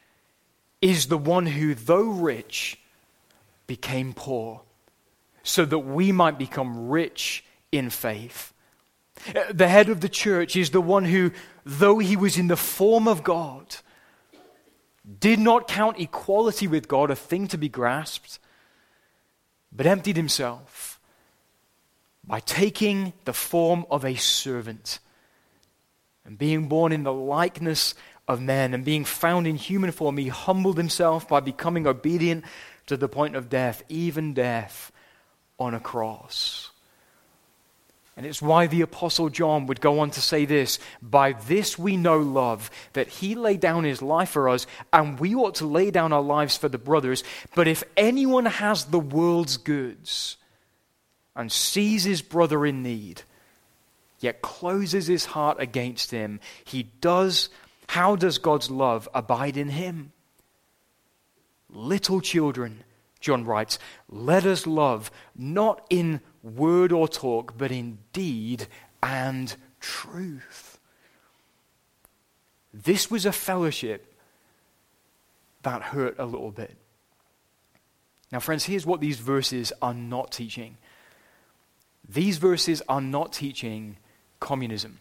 is 0.81 1.07
the 1.07 1.17
one 1.17 1.45
who, 1.45 1.73
though 1.73 2.09
rich, 2.09 2.79
became 3.67 4.13
poor, 4.13 4.61
so 5.41 5.65
that 5.65 5.79
we 5.79 6.11
might 6.11 6.37
become 6.37 6.89
rich 6.89 7.43
in 7.71 7.89
faith. 7.89 8.53
The 9.51 9.67
head 9.67 9.89
of 9.89 10.01
the 10.01 10.09
church 10.09 10.55
is 10.55 10.71
the 10.71 10.81
one 10.81 11.05
who, 11.05 11.31
though 11.65 11.99
he 11.99 12.15
was 12.15 12.37
in 12.37 12.47
the 12.47 12.57
form 12.57 13.07
of 13.07 13.23
God, 13.23 13.75
did 15.19 15.39
not 15.39 15.67
count 15.67 15.99
equality 15.99 16.67
with 16.67 16.87
God 16.87 17.11
a 17.11 17.15
thing 17.15 17.47
to 17.49 17.57
be 17.57 17.69
grasped, 17.69 18.39
but 19.71 19.85
emptied 19.85 20.17
himself 20.17 20.92
by 22.25 22.39
taking 22.39 23.13
the 23.25 23.33
form 23.33 23.85
of 23.91 24.05
a 24.05 24.15
servant 24.15 24.99
and 26.25 26.37
being 26.37 26.67
born 26.67 26.91
in 26.91 27.03
the 27.03 27.13
likeness 27.13 27.95
of 28.27 28.41
men 28.41 28.73
and 28.73 28.85
being 28.85 29.03
found 29.03 29.45
in 29.45 29.55
human 29.55 29.91
form, 29.91 30.17
he 30.17 30.29
humbled 30.29 30.77
himself 30.77 31.27
by 31.27 31.39
becoming 31.39 31.85
obedient 31.85 32.45
to 32.85 32.95
the 32.95 33.09
point 33.09 33.35
of 33.35 33.49
death, 33.49 33.83
even 33.89 34.33
death 34.33 34.91
on 35.59 35.73
a 35.73 35.79
cross. 35.79 36.71
And 38.15 38.25
it's 38.25 38.41
why 38.41 38.67
the 38.67 38.81
Apostle 38.81 39.29
John 39.29 39.65
would 39.65 39.81
go 39.81 39.99
on 39.99 40.11
to 40.11 40.21
say 40.21 40.45
this 40.45 40.79
By 41.01 41.33
this 41.33 41.79
we 41.79 41.97
know 41.97 42.19
love, 42.19 42.69
that 42.93 43.07
he 43.07 43.35
laid 43.35 43.59
down 43.59 43.83
his 43.83 44.01
life 44.01 44.29
for 44.29 44.47
us, 44.47 44.67
and 44.91 45.19
we 45.19 45.33
ought 45.33 45.55
to 45.55 45.65
lay 45.65 45.89
down 45.89 46.13
our 46.13 46.21
lives 46.21 46.55
for 46.55 46.69
the 46.69 46.77
brothers. 46.77 47.23
But 47.55 47.67
if 47.67 47.83
anyone 47.97 48.45
has 48.45 48.85
the 48.85 48.99
world's 48.99 49.57
goods 49.57 50.37
and 51.35 51.51
sees 51.51 52.03
his 52.03 52.21
brother 52.21 52.65
in 52.65 52.83
need, 52.83 53.23
yet 54.19 54.41
closes 54.41 55.07
his 55.07 55.25
heart 55.25 55.59
against 55.59 56.11
him, 56.11 56.39
he 56.63 56.83
does 56.83 57.49
how 57.87 58.15
does 58.15 58.37
God's 58.37 58.71
love 58.71 59.07
abide 59.13 59.57
in 59.57 59.69
him? 59.69 60.13
Little 61.69 62.21
children, 62.21 62.83
John 63.19 63.45
writes, 63.45 63.77
let 64.09 64.45
us 64.45 64.65
love 64.65 65.11
not 65.35 65.85
in 65.89 66.21
word 66.41 66.91
or 66.91 67.07
talk, 67.07 67.57
but 67.57 67.71
in 67.71 67.99
deed 68.11 68.67
and 69.01 69.55
truth. 69.79 70.79
This 72.73 73.11
was 73.11 73.25
a 73.25 73.31
fellowship 73.31 74.15
that 75.61 75.81
hurt 75.81 76.15
a 76.17 76.25
little 76.25 76.51
bit. 76.51 76.75
Now, 78.31 78.39
friends, 78.39 78.65
here's 78.65 78.85
what 78.85 78.99
these 78.99 79.19
verses 79.19 79.71
are 79.81 79.93
not 79.93 80.31
teaching. 80.31 80.77
These 82.07 82.37
verses 82.37 82.81
are 82.87 83.01
not 83.01 83.33
teaching 83.33 83.97
communism. 84.39 84.99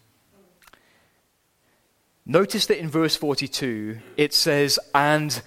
Notice 2.25 2.67
that 2.67 2.79
in 2.79 2.89
verse 2.89 3.15
42, 3.15 3.99
it 4.15 4.33
says, 4.33 4.79
and 4.95 5.41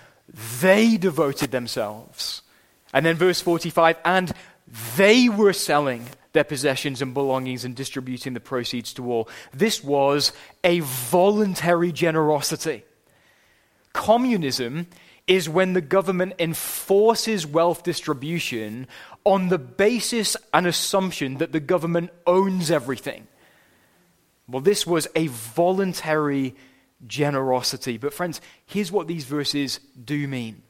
they 0.60 0.96
devoted 0.96 1.50
themselves. 1.50 2.42
And 2.92 3.06
then 3.06 3.16
verse 3.16 3.40
45, 3.40 3.96
and 4.04 4.32
they 4.96 5.28
were 5.28 5.52
selling 5.52 6.06
their 6.32 6.44
possessions 6.44 7.00
and 7.00 7.14
belongings 7.14 7.64
and 7.64 7.74
distributing 7.74 8.34
the 8.34 8.40
proceeds 8.40 8.92
to 8.94 9.10
all. 9.10 9.28
This 9.54 9.82
was 9.82 10.32
a 10.62 10.80
voluntary 10.80 11.92
generosity. 11.92 12.84
Communism 13.94 14.86
is 15.26 15.48
when 15.48 15.72
the 15.72 15.80
government 15.80 16.34
enforces 16.38 17.46
wealth 17.46 17.82
distribution 17.82 18.86
on 19.26 19.48
the 19.48 19.58
basis 19.58 20.36
and 20.54 20.68
assumption 20.68 21.38
that 21.38 21.50
the 21.50 21.60
government 21.60 22.10
owns 22.28 22.70
everything. 22.70 23.26
Well, 24.48 24.62
this 24.62 24.86
was 24.86 25.08
a 25.16 25.26
voluntary 25.26 26.54
generosity. 27.04 27.98
But, 27.98 28.14
friends, 28.14 28.40
here's 28.64 28.92
what 28.92 29.08
these 29.08 29.24
verses 29.24 29.80
do 30.02 30.28
mean. 30.28 30.62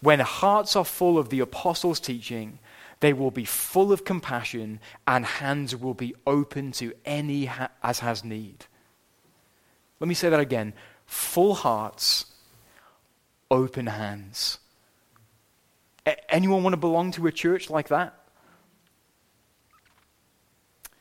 When 0.00 0.20
hearts 0.20 0.76
are 0.76 0.84
full 0.84 1.16
of 1.16 1.30
the 1.30 1.40
apostles' 1.40 1.98
teaching, 1.98 2.58
they 3.00 3.14
will 3.14 3.30
be 3.30 3.46
full 3.46 3.90
of 3.90 4.04
compassion 4.04 4.78
and 5.06 5.24
hands 5.24 5.74
will 5.74 5.94
be 5.94 6.14
open 6.26 6.72
to 6.72 6.92
any 7.06 7.46
ha- 7.46 7.70
as 7.82 8.00
has 8.00 8.22
need. 8.22 8.66
Let 9.98 10.08
me 10.08 10.14
say 10.14 10.28
that 10.28 10.40
again. 10.40 10.74
Full 11.06 11.54
hearts, 11.54 12.26
open 13.50 13.86
hands. 13.86 14.58
Anyone 16.28 16.62
want 16.62 16.74
to 16.74 16.78
belong 16.78 17.12
to 17.12 17.26
a 17.26 17.32
church 17.32 17.70
like 17.70 17.88
that? 17.88 18.14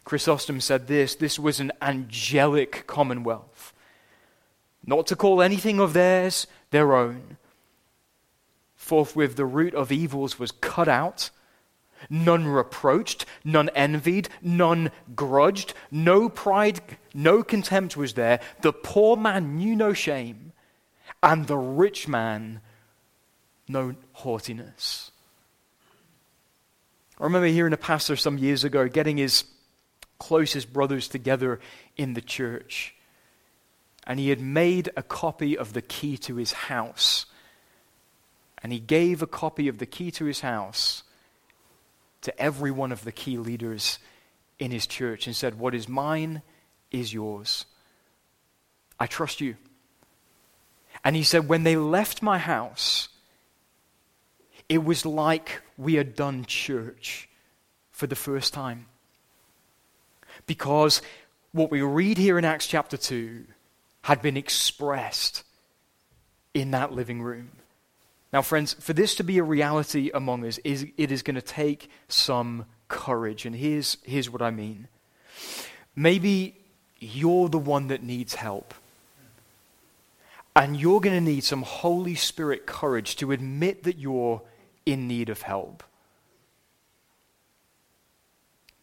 Chrysostom 0.04 0.60
said 0.60 0.88
this 0.88 1.16
this 1.16 1.40
was 1.40 1.60
an 1.60 1.72
angelic 1.82 2.86
commonwealth. 2.88 3.74
Not 4.86 5.08
to 5.08 5.16
call 5.16 5.42
anything 5.42 5.80
of 5.80 5.94
theirs 5.94 6.48
their 6.72 6.94
own. 6.96 7.38
Forthwith 8.76 9.36
the 9.36 9.46
root 9.46 9.74
of 9.74 9.92
evils 9.92 10.38
was 10.38 10.52
cut 10.52 10.88
out. 10.88 11.30
None 12.10 12.48
reproached, 12.48 13.26
none 13.44 13.70
envied, 13.70 14.28
none 14.42 14.92
grudged, 15.16 15.76
no 15.92 16.30
pride, 16.30 16.82
no 17.14 17.44
contempt 17.44 17.96
was 17.96 18.14
there. 18.14 18.40
The 18.62 18.74
poor 18.74 19.16
man 19.16 19.56
knew 19.56 19.76
no 19.76 19.94
shame, 19.94 20.52
and 21.22 21.46
the 21.46 21.58
rich 21.58 22.08
man 22.08 22.62
no 23.72 23.96
haughtiness. 24.14 25.12
I 27.20 27.26
remember 27.26 27.48
hearing 27.48 27.74
a 27.74 27.78
pastor 27.78 28.16
some 28.16 28.38
years 28.38 28.64
ago 28.64 28.88
getting 28.88 29.18
his 29.18 29.44
closest 30.20 30.72
brothers 30.72 31.08
together 31.08 31.60
in 31.98 32.14
the 32.14 32.22
church. 32.22 32.96
And 34.06 34.20
he 34.20 34.30
had 34.30 34.42
made 34.42 34.90
a 34.98 35.04
copy 35.04 35.58
of 35.58 35.74
the 35.74 35.82
key 35.82 36.18
to 36.18 36.36
his 36.36 36.52
house. 36.52 37.26
And 38.64 38.72
he 38.72 38.80
gave 38.80 39.22
a 39.22 39.28
copy 39.28 39.68
of 39.68 39.78
the 39.78 39.86
key 39.86 40.12
to 40.12 40.26
his 40.26 40.42
house 40.42 41.04
to 42.22 42.40
every 42.40 42.72
one 42.72 42.92
of 42.92 43.04
the 43.04 43.12
key 43.12 43.38
leaders 43.38 44.00
in 44.60 44.72
his 44.72 44.86
church 44.88 45.28
and 45.28 45.36
said, 45.36 45.60
What 45.60 45.74
is 45.74 45.88
mine 45.88 46.42
is 46.92 47.14
yours. 47.14 47.66
I 49.00 49.08
trust 49.08 49.42
you. 49.42 49.56
And 51.04 51.16
he 51.16 51.24
said, 51.24 51.48
When 51.48 51.64
they 51.64 51.76
left 51.76 52.22
my 52.22 52.38
house, 52.38 53.10
it 54.72 54.86
was 54.86 55.06
like 55.06 55.62
we 55.78 55.96
had 55.96 56.16
done 56.16 56.46
church 56.46 57.28
for 57.92 58.08
the 58.08 58.16
first 58.16 58.54
time. 58.54 58.86
Because 60.48 61.02
what 61.52 61.70
we 61.70 61.82
read 61.82 62.18
here 62.18 62.40
in 62.40 62.46
Acts 62.46 62.68
chapter 62.68 62.96
2 62.96 63.44
had 64.04 64.22
been 64.22 64.38
expressed 64.38 65.44
in 66.54 66.72
that 66.72 66.94
living 66.94 67.22
room. 67.22 67.52
Now, 68.32 68.42
friends, 68.42 68.74
for 68.76 68.94
this 68.94 69.14
to 69.16 69.26
be 69.26 69.40
a 69.40 69.44
reality 69.44 70.10
among 70.14 70.46
us, 70.46 70.58
is, 70.60 70.88
it 70.96 71.12
is 71.12 71.22
going 71.22 71.36
to 71.36 71.42
take 71.42 71.90
some 72.08 72.64
courage. 72.88 73.46
And 73.46 73.54
here's, 73.54 73.98
here's 74.04 74.30
what 74.30 74.42
I 74.42 74.52
mean. 74.52 74.88
Maybe 75.98 76.56
you're 76.98 77.50
the 77.50 77.58
one 77.58 77.88
that 77.88 78.04
needs 78.04 78.36
help. 78.36 78.74
And 80.56 80.80
you're 80.80 81.02
going 81.02 81.18
to 81.18 81.32
need 81.32 81.44
some 81.44 81.64
Holy 81.64 82.16
Spirit 82.16 82.66
courage 82.66 83.18
to 83.18 83.34
admit 83.34 83.84
that 83.84 83.98
you're 83.98 84.42
in 84.86 85.08
need 85.08 85.30
of 85.30 85.42
help. 85.42 85.84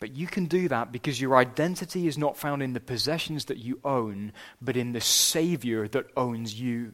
But 0.00 0.14
you 0.14 0.26
can 0.26 0.46
do 0.46 0.68
that 0.68 0.92
because 0.92 1.20
your 1.20 1.36
identity 1.36 2.06
is 2.06 2.16
not 2.16 2.36
found 2.36 2.62
in 2.62 2.72
the 2.72 2.80
possessions 2.80 3.46
that 3.46 3.58
you 3.58 3.80
own, 3.84 4.32
but 4.62 4.76
in 4.76 4.92
the 4.92 5.00
Savior 5.00 5.88
that 5.88 6.06
owns 6.16 6.58
you. 6.58 6.92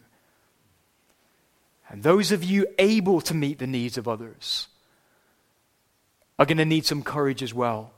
And 1.89 2.03
those 2.03 2.33
of 2.33 2.43
you 2.43 2.67
able 2.79 3.21
to 3.23 3.35
meet 3.35 3.59
the 3.59 3.67
needs 3.67 3.99
of 3.99 4.09
others 4.09 4.69
are 6.39 6.47
going 6.47 6.59
to 6.59 6.65
need 6.65 6.87
some 6.87 7.03
courage 7.03 7.43
as 7.43 7.53
well. 7.53 7.93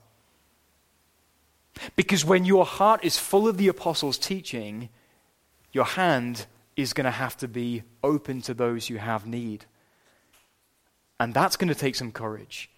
Because 1.95 2.25
when 2.25 2.45
your 2.45 2.64
heart 2.64 3.05
is 3.05 3.16
full 3.16 3.47
of 3.47 3.59
the 3.59 3.69
apostles' 3.69 4.19
teaching, 4.19 4.88
your 5.73 5.85
hand 5.85 6.47
is 6.75 6.92
going 6.92 7.05
to 7.05 7.11
have 7.11 7.37
to 7.38 7.49
be 7.49 7.83
open 8.03 8.40
to 8.42 8.55
those 8.55 8.88
you 8.88 8.99
have 8.99 9.27
need. 9.27 9.66
And 11.18 11.33
that's 11.33 11.57
going 11.57 11.68
to 11.68 11.74
take 11.74 11.94
some 11.94 12.12
courage. 12.12 12.70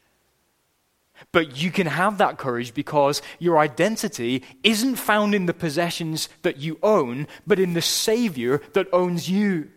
But 1.32 1.60
you 1.60 1.70
can 1.70 1.88
have 1.88 2.18
that 2.18 2.38
courage 2.38 2.74
because 2.74 3.22
your 3.38 3.58
identity 3.58 4.44
isn't 4.62 4.96
found 4.96 5.34
in 5.34 5.46
the 5.46 5.54
possessions 5.54 6.28
that 6.42 6.58
you 6.58 6.78
own, 6.82 7.26
but 7.46 7.58
in 7.58 7.74
the 7.74 7.82
Savior 7.82 8.60
that 8.72 8.86
owns 8.92 9.28
you. 9.28 9.70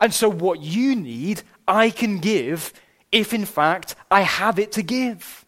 And 0.00 0.12
so, 0.12 0.28
what 0.28 0.60
you 0.60 0.96
need, 0.96 1.42
I 1.66 1.90
can 1.90 2.18
give 2.18 2.72
if 3.12 3.32
in 3.32 3.44
fact 3.44 3.94
I 4.10 4.22
have 4.22 4.58
it 4.58 4.72
to 4.72 4.82
give. 4.82 5.44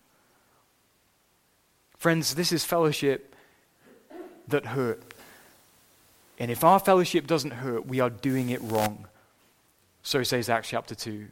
Friends, 1.99 2.35
this 2.35 2.53
is 2.53 2.65
fellowship 2.65 3.35
that 4.47 4.67
hurt. 4.67 5.03
And 6.39 6.51
if 6.51 6.63
our 6.63 6.79
fellowship 6.79 7.27
doesn't 7.27 7.51
hurt, 7.51 7.87
we 7.87 7.99
are 7.99 8.11
doing 8.11 8.51
it 8.51 8.63
wrong. 8.63 9.07
So 10.03 10.23
says 10.23 10.49
Acts 10.49 10.69
chapter 10.69 10.95
2. 10.95 11.27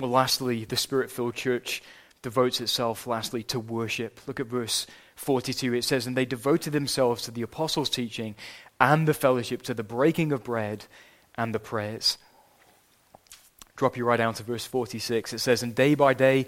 Well, 0.00 0.10
lastly, 0.10 0.64
the 0.64 0.76
spirit 0.76 1.10
filled 1.10 1.34
church 1.34 1.82
devotes 2.22 2.60
itself, 2.60 3.06
lastly, 3.06 3.42
to 3.44 3.58
worship. 3.58 4.20
Look 4.26 4.38
at 4.38 4.46
verse 4.46 4.86
42. 5.16 5.74
It 5.74 5.82
says, 5.82 6.06
And 6.06 6.16
they 6.16 6.24
devoted 6.24 6.72
themselves 6.72 7.22
to 7.22 7.30
the 7.30 7.42
apostles' 7.42 7.90
teaching 7.90 8.36
and 8.80 9.08
the 9.08 9.14
fellowship, 9.14 9.62
to 9.62 9.74
the 9.74 9.82
breaking 9.82 10.32
of 10.32 10.44
bread 10.44 10.86
and 11.36 11.54
the 11.54 11.58
prayers. 11.58 12.16
Drop 13.74 13.96
you 13.96 14.04
right 14.04 14.16
down 14.16 14.34
to 14.34 14.42
verse 14.42 14.66
46. 14.66 15.32
It 15.32 15.38
says, 15.40 15.62
And 15.62 15.74
day 15.74 15.94
by 15.94 16.14
day, 16.14 16.46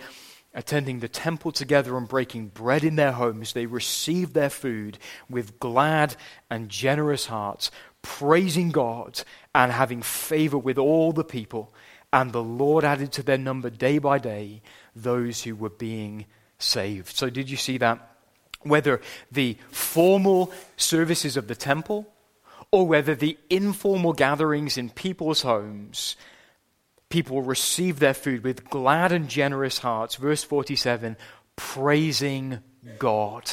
attending 0.55 1.01
the 1.01 1.09
temple 1.09 1.53
together 1.53 1.97
and 1.97 2.09
breaking 2.09 2.49
bread 2.49 2.85
in 2.85 2.97
their 2.97 3.13
homes, 3.13 3.53
they 3.53 3.67
received 3.67 4.35
their 4.35 4.51
food 4.51 4.99
with 5.29 5.59
glad 5.61 6.17
and 6.51 6.69
generous 6.69 7.27
hearts, 7.27 7.71
praising 8.03 8.71
God 8.71 9.23
and 9.55 9.71
having 9.73 10.03
favor 10.03 10.59
with 10.59 10.79
all 10.79 11.13
the 11.13 11.25
people. 11.25 11.73
And 12.13 12.33
the 12.33 12.43
Lord 12.43 12.85
added 12.85 13.13
to 13.13 13.23
their 13.23 13.39
number 13.39 13.71
day 13.71 13.99
by 13.99 14.19
day 14.19 14.63
those 14.97 15.43
who 15.43 15.55
were 15.55 15.71
being 15.71 16.27
saved. 16.59 17.17
So, 17.17 17.31
did 17.31 17.49
you 17.49 17.57
see 17.57 17.79
that? 17.79 18.07
Whether 18.63 19.01
the 19.31 19.57
formal 19.71 20.53
services 20.77 21.37
of 21.37 21.49
the 21.49 21.55
temple 21.55 22.13
or 22.73 22.87
whether 22.87 23.15
the 23.15 23.39
informal 23.49 24.13
gatherings 24.13 24.77
in 24.77 24.91
people's 24.91 25.43
homes, 25.43 26.17
people 27.09 27.43
receive 27.43 27.99
their 27.99 28.15
food 28.15 28.45
with 28.45 28.69
glad 28.69 29.13
and 29.13 29.29
generous 29.29 29.79
hearts. 29.79 30.17
Verse 30.17 30.43
47 30.43 31.17
praising 31.57 32.61
God 32.99 33.51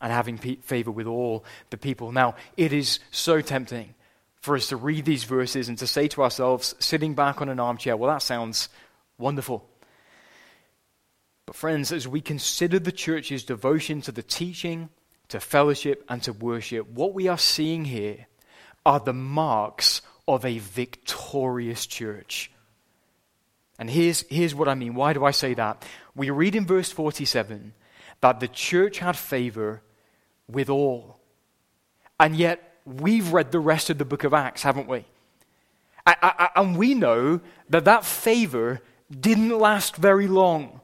and 0.00 0.12
having 0.12 0.38
favor 0.38 0.90
with 0.90 1.06
all 1.06 1.44
the 1.70 1.76
people. 1.76 2.12
Now, 2.12 2.36
it 2.56 2.72
is 2.72 3.00
so 3.10 3.40
tempting 3.40 3.94
for 4.40 4.56
us 4.56 4.68
to 4.68 4.76
read 4.76 5.04
these 5.04 5.24
verses 5.24 5.68
and 5.68 5.78
to 5.78 5.86
say 5.86 6.08
to 6.08 6.22
ourselves, 6.22 6.74
sitting 6.78 7.14
back 7.14 7.40
on 7.40 7.48
an 7.48 7.60
armchair, 7.60 7.96
well, 7.96 8.12
that 8.12 8.22
sounds 8.22 8.68
wonderful. 9.18 9.68
But, 11.46 11.56
friends, 11.56 11.92
as 11.92 12.06
we 12.06 12.20
consider 12.20 12.78
the 12.78 12.92
church's 12.92 13.42
devotion 13.42 14.00
to 14.02 14.12
the 14.12 14.22
teaching, 14.22 14.90
to 15.28 15.40
fellowship, 15.40 16.04
and 16.08 16.22
to 16.22 16.32
worship, 16.32 16.88
what 16.88 17.14
we 17.14 17.28
are 17.28 17.38
seeing 17.38 17.86
here 17.86 18.26
are 18.84 19.00
the 19.00 19.12
marks 19.12 20.02
of 20.26 20.44
a 20.44 20.58
victorious 20.58 21.86
church. 21.86 22.50
And 23.78 23.88
here's, 23.88 24.24
here's 24.28 24.54
what 24.54 24.68
I 24.68 24.74
mean. 24.74 24.94
Why 24.94 25.12
do 25.12 25.24
I 25.24 25.30
say 25.30 25.54
that? 25.54 25.84
We 26.14 26.30
read 26.30 26.54
in 26.54 26.66
verse 26.66 26.90
47 26.90 27.72
that 28.20 28.40
the 28.40 28.48
church 28.48 28.98
had 28.98 29.16
favor 29.16 29.82
with 30.48 30.68
all. 30.68 31.18
And 32.18 32.34
yet, 32.34 32.67
we've 32.88 33.32
read 33.32 33.52
the 33.52 33.60
rest 33.60 33.90
of 33.90 33.98
the 33.98 34.04
book 34.04 34.24
of 34.24 34.34
Acts, 34.34 34.62
haven't 34.62 34.88
we? 34.88 35.04
And 36.06 36.76
we 36.76 36.94
know 36.94 37.40
that 37.68 37.84
that 37.84 38.04
favor 38.04 38.80
didn't 39.10 39.58
last 39.58 39.96
very 39.96 40.26
long. 40.26 40.80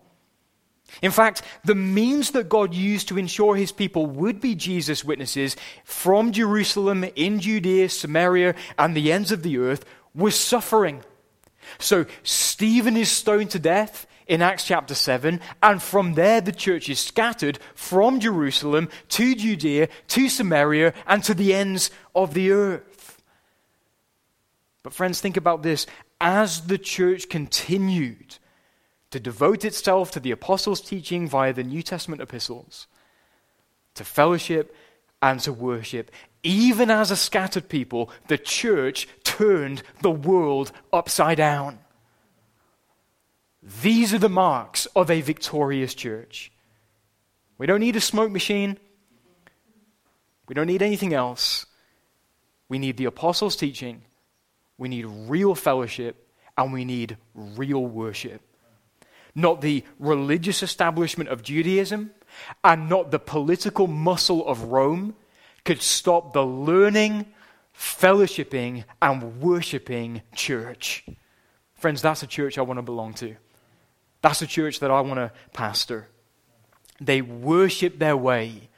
In 1.02 1.10
fact, 1.10 1.42
the 1.64 1.74
means 1.74 2.32
that 2.32 2.48
God 2.48 2.74
used 2.74 3.08
to 3.08 3.18
ensure 3.18 3.56
his 3.56 3.72
people 3.72 4.06
would 4.06 4.40
be 4.40 4.54
Jesus' 4.54 5.04
witnesses 5.04 5.56
from 5.82 6.30
Jerusalem, 6.30 7.04
in 7.16 7.40
Judea, 7.40 7.88
Samaria, 7.88 8.54
and 8.78 8.94
the 8.94 9.10
ends 9.10 9.32
of 9.32 9.42
the 9.42 9.58
earth 9.58 9.84
was 10.14 10.34
suffering. 10.36 11.02
So 11.78 12.06
Stephen 12.22 12.96
is 12.96 13.10
stoned 13.10 13.50
to 13.50 13.58
death 13.58 14.06
in 14.26 14.42
Acts 14.42 14.64
chapter 14.64 14.94
7, 14.94 15.40
and 15.62 15.82
from 15.82 16.14
there 16.14 16.40
the 16.40 16.52
church 16.52 16.88
is 16.88 17.00
scattered 17.00 17.58
from 17.74 18.20
Jerusalem 18.20 18.88
to 19.10 19.34
Judea, 19.34 19.88
to 20.08 20.28
Samaria, 20.28 20.94
and 21.06 21.22
to 21.24 21.34
the 21.34 21.52
ends 21.52 21.90
of 22.14 22.34
the 22.34 22.50
earth. 22.50 23.22
But, 24.82 24.92
friends, 24.92 25.20
think 25.20 25.36
about 25.36 25.62
this. 25.62 25.86
As 26.20 26.66
the 26.66 26.78
church 26.78 27.28
continued, 27.28 28.36
to 29.10 29.20
devote 29.20 29.64
itself 29.64 30.10
to 30.10 30.18
the 30.18 30.32
apostles' 30.32 30.80
teaching 30.80 31.28
via 31.28 31.52
the 31.52 31.62
New 31.62 31.82
Testament 31.82 32.20
epistles, 32.20 32.88
to 33.94 34.02
fellowship 34.02 34.74
and 35.22 35.38
to 35.40 35.52
worship. 35.52 36.10
Even 36.42 36.90
as 36.90 37.12
a 37.12 37.16
scattered 37.16 37.68
people, 37.68 38.10
the 38.26 38.36
church 38.36 39.06
turned 39.22 39.82
the 40.02 40.10
world 40.10 40.72
upside 40.92 41.36
down. 41.36 41.78
These 43.82 44.12
are 44.12 44.18
the 44.18 44.28
marks 44.28 44.86
of 44.94 45.10
a 45.10 45.20
victorious 45.20 45.94
church. 45.94 46.52
We 47.56 47.66
don't 47.66 47.80
need 47.80 47.96
a 47.96 48.00
smoke 48.00 48.30
machine. 48.30 48.78
We 50.48 50.54
don't 50.54 50.66
need 50.66 50.82
anything 50.82 51.14
else. 51.14 51.66
We 52.68 52.78
need 52.78 52.96
the 52.96 53.06
apostles' 53.06 53.56
teaching. 53.56 54.02
We 54.76 54.88
need 54.88 55.06
real 55.06 55.54
fellowship. 55.54 56.28
And 56.56 56.72
we 56.72 56.84
need 56.84 57.16
real 57.34 57.84
worship 57.84 58.42
not 59.34 59.60
the 59.60 59.84
religious 59.98 60.62
establishment 60.62 61.28
of 61.28 61.42
Judaism, 61.42 62.12
and 62.62 62.88
not 62.88 63.10
the 63.10 63.18
political 63.18 63.86
muscle 63.86 64.46
of 64.46 64.64
Rome 64.64 65.14
could 65.64 65.82
stop 65.82 66.32
the 66.32 66.44
learning, 66.44 67.26
fellowshipping, 67.76 68.84
and 69.02 69.40
worshiping 69.40 70.22
church. 70.34 71.04
Friends, 71.74 72.02
that's 72.02 72.22
a 72.22 72.26
church 72.26 72.58
I 72.58 72.62
want 72.62 72.78
to 72.78 72.82
belong 72.82 73.14
to. 73.14 73.36
That's 74.24 74.40
the 74.40 74.46
church 74.46 74.80
that 74.80 74.90
I 74.90 75.02
want 75.02 75.16
to 75.16 75.30
pastor. 75.52 76.08
They 76.98 77.20
worship 77.20 77.98
their 77.98 78.16
way 78.16 78.70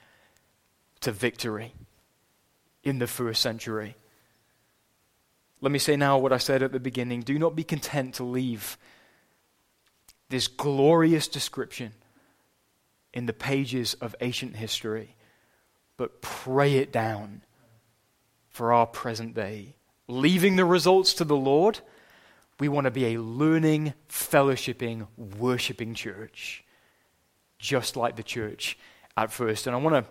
to 1.03 1.13
victory 1.13 1.73
in 2.83 2.99
the 2.99 3.07
first 3.07 3.43
century. 3.43 3.95
Let 5.61 5.71
me 5.71 5.79
say 5.79 5.95
now 5.95 6.19
what 6.19 6.33
I 6.33 6.39
said 6.39 6.65
at 6.65 6.73
the 6.73 6.81
beginning. 6.81 7.21
Do 7.21 7.39
not 7.39 7.55
be 7.55 7.63
content 7.63 8.17
to 8.17 8.25
leave 8.25 8.77
this 10.31 10.49
glorious 10.49 11.29
description 11.29 11.93
in 13.15 13.27
the 13.27 13.33
pages 13.33 13.95
of 13.95 14.17
ancient 14.21 14.57
history, 14.57 15.15
but 15.97 16.23
pray 16.23 16.79
it 16.79 16.91
down 16.91 17.43
for 18.49 18.73
our 18.73 18.89
present 18.89 19.37
day. 19.37 19.77
Leaving 20.09 20.57
the 20.57 20.65
results 20.65 21.15
to 21.15 21.25
the 21.25 21.37
Lord, 21.37 21.79
we 22.59 22.69
want 22.69 22.87
to 22.87 22.91
be 22.91 23.15
a 23.15 23.21
learning, 23.21 23.95
fellowshipping, 24.09 25.07
worshiping 25.17 25.95
church, 25.95 26.65
just 27.59 27.97
like 27.97 28.17
the 28.17 28.23
church 28.23 28.79
at 29.17 29.33
first. 29.33 29.67
And 29.67 29.77
I 29.77 29.79
want 29.79 30.05
to 30.05 30.11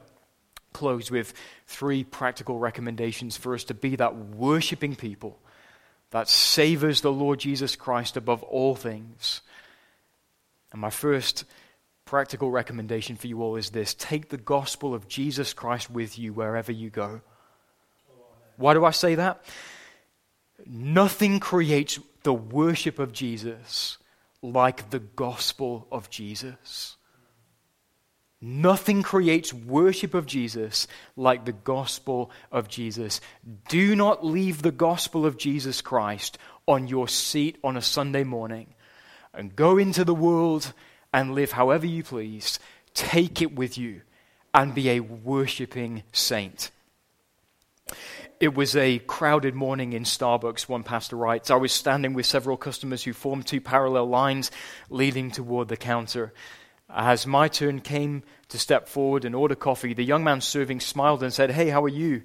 close 0.73 1.09
with 1.09 1.33
three 1.67 2.03
practical 2.03 2.59
recommendations 2.59 3.37
for 3.37 3.53
us 3.53 3.63
to 3.65 3.73
be 3.73 3.95
that 3.95 4.15
worshiping 4.15 4.95
people 4.95 5.39
that 6.11 6.29
savors 6.29 7.01
the 7.01 7.11
Lord 7.11 7.39
Jesus 7.39 7.75
Christ 7.75 8.17
above 8.17 8.43
all 8.43 8.75
things 8.75 9.41
and 10.75 10.81
my 10.81 10.89
first 10.89 11.45
practical 12.03 12.51
recommendation 12.51 13.15
for 13.15 13.27
you 13.27 13.41
all 13.41 13.55
is 13.55 13.69
this 13.69 13.93
take 13.93 14.27
the 14.27 14.35
gospel 14.35 14.93
of 14.93 15.07
Jesus 15.07 15.53
Christ 15.53 15.89
with 15.89 16.19
you 16.19 16.33
wherever 16.33 16.73
you 16.73 16.89
go. 16.89 17.21
Why 18.57 18.73
do 18.73 18.83
I 18.83 18.91
say 18.91 19.15
that? 19.15 19.41
Nothing 20.65 21.39
creates 21.39 21.99
the 22.23 22.33
worship 22.33 22.99
of 22.99 23.11
Jesus 23.11 23.97
like 24.41 24.89
the 24.89 24.99
gospel 24.99 25.87
of 25.91 26.09
Jesus. 26.09 26.97
Nothing 28.41 29.01
creates 29.01 29.53
worship 29.53 30.13
of 30.13 30.25
Jesus 30.25 30.87
like 31.15 31.45
the 31.45 31.51
gospel 31.51 32.31
of 32.51 32.67
Jesus. 32.67 33.21
Do 33.69 33.95
not 33.95 34.25
leave 34.25 34.61
the 34.61 34.71
gospel 34.71 35.25
of 35.25 35.37
Jesus 35.37 35.81
Christ 35.81 36.37
on 36.67 36.87
your 36.87 37.07
seat 37.07 37.57
on 37.63 37.77
a 37.77 37.81
Sunday 37.81 38.23
morning 38.23 38.75
and 39.33 39.55
go 39.55 39.77
into 39.77 40.03
the 40.03 40.13
world 40.13 40.73
and 41.13 41.33
live 41.33 41.53
however 41.53 41.85
you 41.85 42.03
please. 42.03 42.59
Take 42.93 43.41
it 43.41 43.55
with 43.55 43.77
you 43.77 44.01
and 44.53 44.75
be 44.75 44.89
a 44.89 44.99
worshipping 44.99 46.03
saint. 46.11 46.71
It 48.37 48.53
was 48.53 48.75
a 48.75 48.99
crowded 48.99 49.55
morning 49.55 49.93
in 49.93 50.03
Starbucks, 50.03 50.67
one 50.67 50.83
pastor 50.83 51.15
writes. 51.15 51.49
I 51.49 51.55
was 51.55 51.71
standing 51.71 52.13
with 52.13 52.25
several 52.25 52.57
customers 52.57 53.01
who 53.01 53.13
formed 53.13 53.47
two 53.47 53.61
parallel 53.61 54.07
lines 54.07 54.51
leading 54.89 55.31
toward 55.31 55.69
the 55.69 55.77
counter. 55.77 56.33
As 56.89 57.25
my 57.25 57.47
turn 57.47 57.79
came 57.79 58.23
to 58.49 58.59
step 58.59 58.89
forward 58.89 59.23
and 59.23 59.35
order 59.35 59.55
coffee, 59.55 59.93
the 59.93 60.03
young 60.03 60.25
man 60.25 60.41
serving 60.41 60.81
smiled 60.81 61.23
and 61.23 61.31
said, 61.31 61.49
Hey, 61.49 61.69
how 61.69 61.85
are 61.85 61.89
you? 61.89 62.23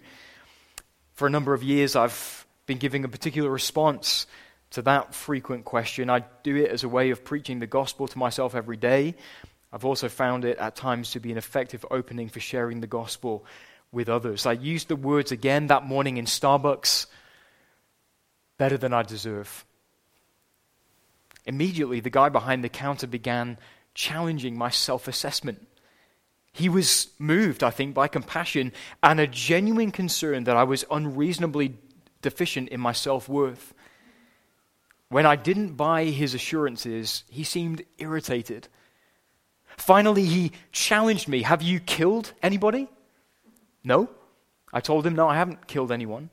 For 1.13 1.29
a 1.29 1.31
number 1.31 1.55
of 1.55 1.63
years, 1.63 1.95
I've 1.95 2.45
been 2.67 2.79
giving 2.79 3.05
a 3.05 3.09
particular 3.09 3.49
response 3.49 4.27
to 4.71 4.83
that 4.83 5.15
frequent 5.15 5.65
question. 5.65 6.11
I 6.11 6.25
do 6.43 6.57
it 6.57 6.73
as 6.73 6.83
a 6.83 6.89
way 6.89 7.11
of 7.11 7.25
preaching 7.25 7.61
the 7.61 7.69
gospel 7.69 8.09
to 8.09 8.19
myself 8.19 8.57
every 8.57 8.77
day. 8.77 9.15
I've 9.73 9.85
also 9.85 10.09
found 10.09 10.45
it 10.45 10.59
at 10.59 10.75
times 10.75 11.13
to 11.13 11.21
be 11.21 11.31
an 11.31 11.39
effective 11.39 11.87
opening 11.89 12.29
for 12.29 12.41
sharing 12.41 12.81
the 12.81 12.89
gospel 12.89 13.47
with 13.93 14.09
others. 14.09 14.47
I 14.47 14.53
used 14.53 14.89
the 14.89 14.97
words 14.97 15.33
again 15.33 15.67
that 15.69 15.85
morning 15.85 16.17
in 16.17 16.25
Starbucks 16.25 17.07
better 18.59 18.77
than 18.77 18.93
I 18.93 19.03
deserve. 19.03 19.65
Immediately, 21.47 22.01
the 22.01 22.11
guy 22.11 22.29
behind 22.29 22.63
the 22.63 22.69
counter 22.69 23.07
began 23.07 23.59
challenging 23.95 24.57
my 24.57 24.71
self 24.71 25.09
assessment. 25.09 25.67
He 26.53 26.69
was 26.69 27.09
moved, 27.19 27.63
I 27.63 27.71
think, 27.71 27.95
by 27.95 28.09
compassion 28.09 28.73
and 29.03 29.21
a 29.21 29.27
genuine 29.27 29.91
concern 29.91 30.45
that 30.45 30.57
I 30.57 30.65
was 30.65 30.85
unreasonably 30.91 31.77
deficient 32.23 32.69
in 32.69 32.81
my 32.81 32.93
self 32.93 33.29
worth. 33.29 33.75
When 35.09 35.27
I 35.27 35.37
didn't 35.37 35.75
buy 35.75 36.05
his 36.05 36.35
assurances, 36.35 37.25
he 37.29 37.43
seemed 37.43 37.83
irritated. 37.99 38.69
Finally, 39.77 40.27
he 40.27 40.53
challenged 40.71 41.27
me 41.27 41.43
Have 41.43 41.63
you 41.63 41.81
killed 41.81 42.33
anybody? 42.43 42.89
No. 43.83 44.09
I 44.73 44.81
told 44.81 45.07
him, 45.07 45.15
No, 45.15 45.29
I 45.29 45.37
haven't 45.37 45.67
killed 45.67 45.93
anyone. 45.93 46.31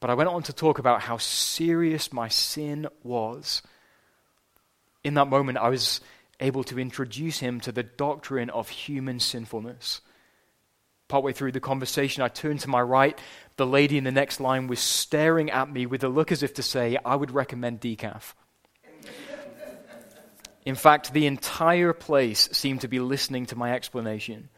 But 0.00 0.10
I 0.10 0.14
went 0.14 0.28
on 0.28 0.42
to 0.44 0.52
talk 0.52 0.78
about 0.78 1.02
how 1.02 1.16
serious 1.16 2.12
my 2.12 2.28
sin 2.28 2.88
was. 3.02 3.62
In 5.02 5.14
that 5.14 5.28
moment, 5.28 5.58
I 5.58 5.70
was 5.70 6.00
able 6.40 6.64
to 6.64 6.78
introduce 6.78 7.38
him 7.38 7.60
to 7.60 7.72
the 7.72 7.82
doctrine 7.82 8.50
of 8.50 8.68
human 8.68 9.20
sinfulness. 9.20 10.00
Partway 11.08 11.32
through 11.32 11.52
the 11.52 11.60
conversation, 11.60 12.22
I 12.22 12.28
turned 12.28 12.60
to 12.60 12.70
my 12.70 12.80
right. 12.80 13.18
The 13.56 13.66
lady 13.66 13.98
in 13.98 14.04
the 14.04 14.12
next 14.12 14.40
line 14.40 14.66
was 14.66 14.80
staring 14.80 15.50
at 15.50 15.70
me 15.70 15.86
with 15.86 16.02
a 16.02 16.08
look 16.08 16.32
as 16.32 16.42
if 16.42 16.54
to 16.54 16.62
say, 16.62 16.98
I 17.04 17.16
would 17.16 17.30
recommend 17.30 17.80
decaf. 17.80 18.34
In 20.64 20.74
fact, 20.74 21.12
the 21.12 21.26
entire 21.26 21.92
place 21.92 22.48
seemed 22.52 22.80
to 22.80 22.88
be 22.88 22.98
listening 22.98 23.46
to 23.46 23.56
my 23.56 23.74
explanation. 23.74 24.48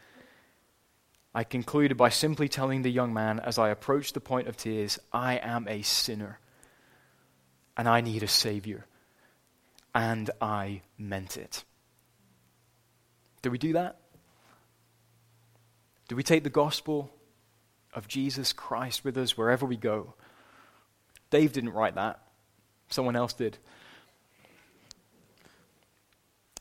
I 1.37 1.45
concluded 1.45 1.99
by 1.99 2.09
simply 2.09 2.49
telling 2.49 2.81
the 2.81 2.91
young 2.91 3.13
man 3.13 3.41
as 3.41 3.59
I 3.59 3.69
approached 3.69 4.15
the 4.15 4.23
point 4.23 4.49
of 4.49 4.57
tears, 4.57 4.99
I 5.13 5.37
am 5.37 5.69
a 5.69 5.83
sinner 5.83 6.41
and 7.77 7.87
I 7.87 8.01
need 8.01 8.23
a 8.23 8.27
Savior. 8.27 8.87
And 9.95 10.31
I 10.41 10.81
meant 10.97 11.37
it. 11.37 11.63
Do 13.43 13.51
we 13.51 13.59
do 13.59 13.75
that? 13.75 14.01
Do 16.09 16.17
we 16.17 16.23
take 16.23 16.43
the 16.43 16.49
gospel 16.49 17.11
of 17.93 18.09
Jesus 18.09 18.55
Christ 18.55 19.05
with 19.05 19.19
us 19.19 19.37
wherever 19.37 19.67
we 19.67 19.77
go? 19.77 20.15
Dave 21.29 21.53
didn't 21.53 21.75
write 21.75 21.97
that, 21.97 22.19
someone 22.89 23.15
else 23.15 23.35
did. 23.35 23.59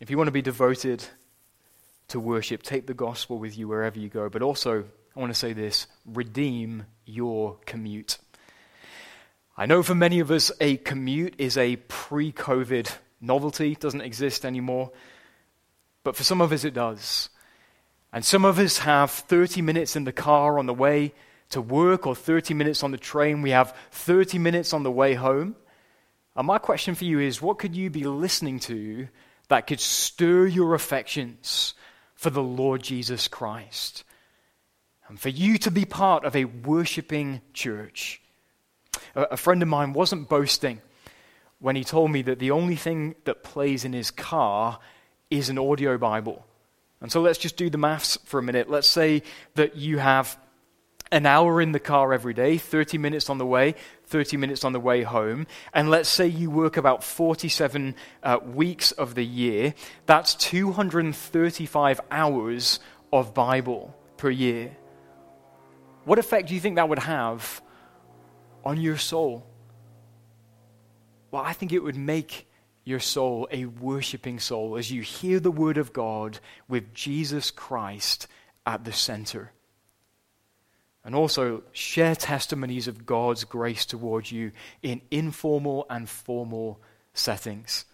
If 0.01 0.09
you 0.09 0.17
want 0.17 0.27
to 0.27 0.33
be 0.33 0.41
devoted 0.41 1.05
to 2.15 2.19
worship. 2.21 2.63
Take 2.63 2.87
the 2.87 2.93
gospel 2.93 3.37
with 3.37 3.57
you 3.57 3.67
wherever 3.67 3.99
you 3.99 4.07
go. 4.07 4.29
But 4.29 4.41
also, 4.41 4.85
I 5.15 5.19
want 5.19 5.33
to 5.33 5.37
say 5.37 5.51
this 5.51 5.85
redeem 6.05 6.85
your 7.05 7.57
commute. 7.65 8.19
I 9.57 9.65
know 9.65 9.83
for 9.83 9.95
many 9.95 10.21
of 10.21 10.31
us, 10.31 10.49
a 10.61 10.77
commute 10.77 11.35
is 11.37 11.57
a 11.57 11.75
pre 11.75 12.31
COVID 12.31 12.89
novelty, 13.19 13.75
doesn't 13.75 13.99
exist 13.99 14.45
anymore. 14.45 14.91
But 16.05 16.15
for 16.15 16.23
some 16.23 16.39
of 16.39 16.53
us, 16.53 16.63
it 16.63 16.73
does. 16.73 17.29
And 18.13 18.23
some 18.23 18.45
of 18.45 18.59
us 18.59 18.77
have 18.77 19.11
30 19.11 19.61
minutes 19.61 19.97
in 19.97 20.05
the 20.05 20.13
car 20.13 20.57
on 20.57 20.67
the 20.67 20.73
way 20.73 21.13
to 21.49 21.59
work 21.59 22.07
or 22.07 22.15
30 22.15 22.53
minutes 22.53 22.81
on 22.81 22.91
the 22.91 22.97
train. 22.97 23.41
We 23.41 23.49
have 23.49 23.75
30 23.91 24.39
minutes 24.39 24.71
on 24.71 24.83
the 24.83 24.91
way 24.91 25.15
home. 25.15 25.57
And 26.33 26.47
my 26.47 26.59
question 26.59 26.95
for 26.95 27.03
you 27.03 27.19
is 27.19 27.41
what 27.41 27.59
could 27.59 27.75
you 27.75 27.89
be 27.89 28.05
listening 28.05 28.59
to 28.61 29.09
that 29.49 29.67
could 29.67 29.81
stir 29.81 30.45
your 30.45 30.75
affections 30.75 31.73
for 32.15 32.29
the 32.29 32.43
Lord 32.43 32.81
Jesus 32.81 33.27
Christ. 33.27 34.03
And 35.07 35.19
for 35.19 35.29
you 35.29 35.57
to 35.59 35.71
be 35.71 35.85
part 35.85 36.25
of 36.25 36.35
a 36.35 36.45
worshiping 36.45 37.41
church. 37.53 38.21
A, 39.13 39.37
friend 39.37 39.61
of 39.61 39.67
mine 39.67 39.93
wasn't 39.93 40.29
boasting 40.29 40.81
when 41.59 41.75
he 41.75 41.83
told 41.83 42.11
me 42.11 42.21
that 42.23 42.39
the 42.39 42.51
only 42.51 42.75
thing 42.75 43.15
that 43.25 43.43
plays 43.43 43.85
in 43.85 43.93
his 43.93 44.11
car 44.11 44.79
is 45.29 45.49
an 45.49 45.57
audio 45.57 45.97
Bible. 45.97 46.45
And 47.01 47.11
so 47.11 47.21
let's 47.21 47.37
just 47.37 47.57
do 47.57 47.69
the 47.69 47.77
maths 47.77 48.17
for 48.25 48.39
a 48.39 48.43
minute. 48.43 48.69
Let's 48.69 48.87
say 48.87 49.21
that 49.55 49.75
you 49.75 49.99
have 49.99 50.37
an 51.11 51.25
hour 51.25 51.61
in 51.61 51.71
the 51.71 51.79
car 51.79 52.13
every 52.13 52.33
day, 52.33 52.57
30 52.57 52.97
minutes 52.97 53.29
on 53.29 53.37
the 53.37 53.45
way, 53.45 53.75
30 54.07 54.37
minutes 54.37 54.63
on 54.63 54.73
the 54.73 54.79
way 54.79 55.03
home. 55.03 55.47
And 55.73 55.89
let's 55.89 56.09
say 56.09 56.27
you 56.27 56.49
work 56.49 56.77
about 56.77 57.03
47 57.03 57.95
uh, 58.23 58.39
weeks 58.43 58.91
of 58.91 59.15
the 59.15 59.25
year. 59.25 59.73
That's 60.05 60.35
235 60.35 62.01
hours 62.11 62.79
of 63.13 63.33
Bible 63.33 63.95
per 64.17 64.29
year. 64.29 64.75
What 66.05 66.19
effect 66.19 66.49
do 66.49 66.53
you 66.55 66.59
think 66.59 66.75
that 66.75 66.89
would 66.89 66.99
have 66.99 67.61
on 68.63 68.79
your 68.79 68.97
soul? 68.97 69.45
Well, 71.31 71.43
I 71.43 71.53
think 71.53 71.71
it 71.71 71.83
would 71.83 71.97
make 71.97 72.47
your 72.83 72.99
soul 72.99 73.47
a 73.51 73.65
worshiping 73.65 74.39
soul 74.39 74.77
as 74.77 74.91
you 74.91 75.01
hear 75.01 75.39
the 75.39 75.51
Word 75.51 75.77
of 75.77 75.91
God 75.91 76.39
with 76.67 76.93
Jesus 76.93 77.49
Christ 77.49 78.27
at 78.65 78.85
the 78.85 78.93
center 78.93 79.51
and 81.05 81.13
also 81.13 81.61
share 81.71 82.15
testimonies 82.15 82.87
of 82.87 83.05
God's 83.05 83.43
grace 83.43 83.85
towards 83.85 84.31
you 84.31 84.51
in 84.81 85.01
informal 85.11 85.85
and 85.87 86.09
formal 86.09 86.81
settings. 87.13 87.85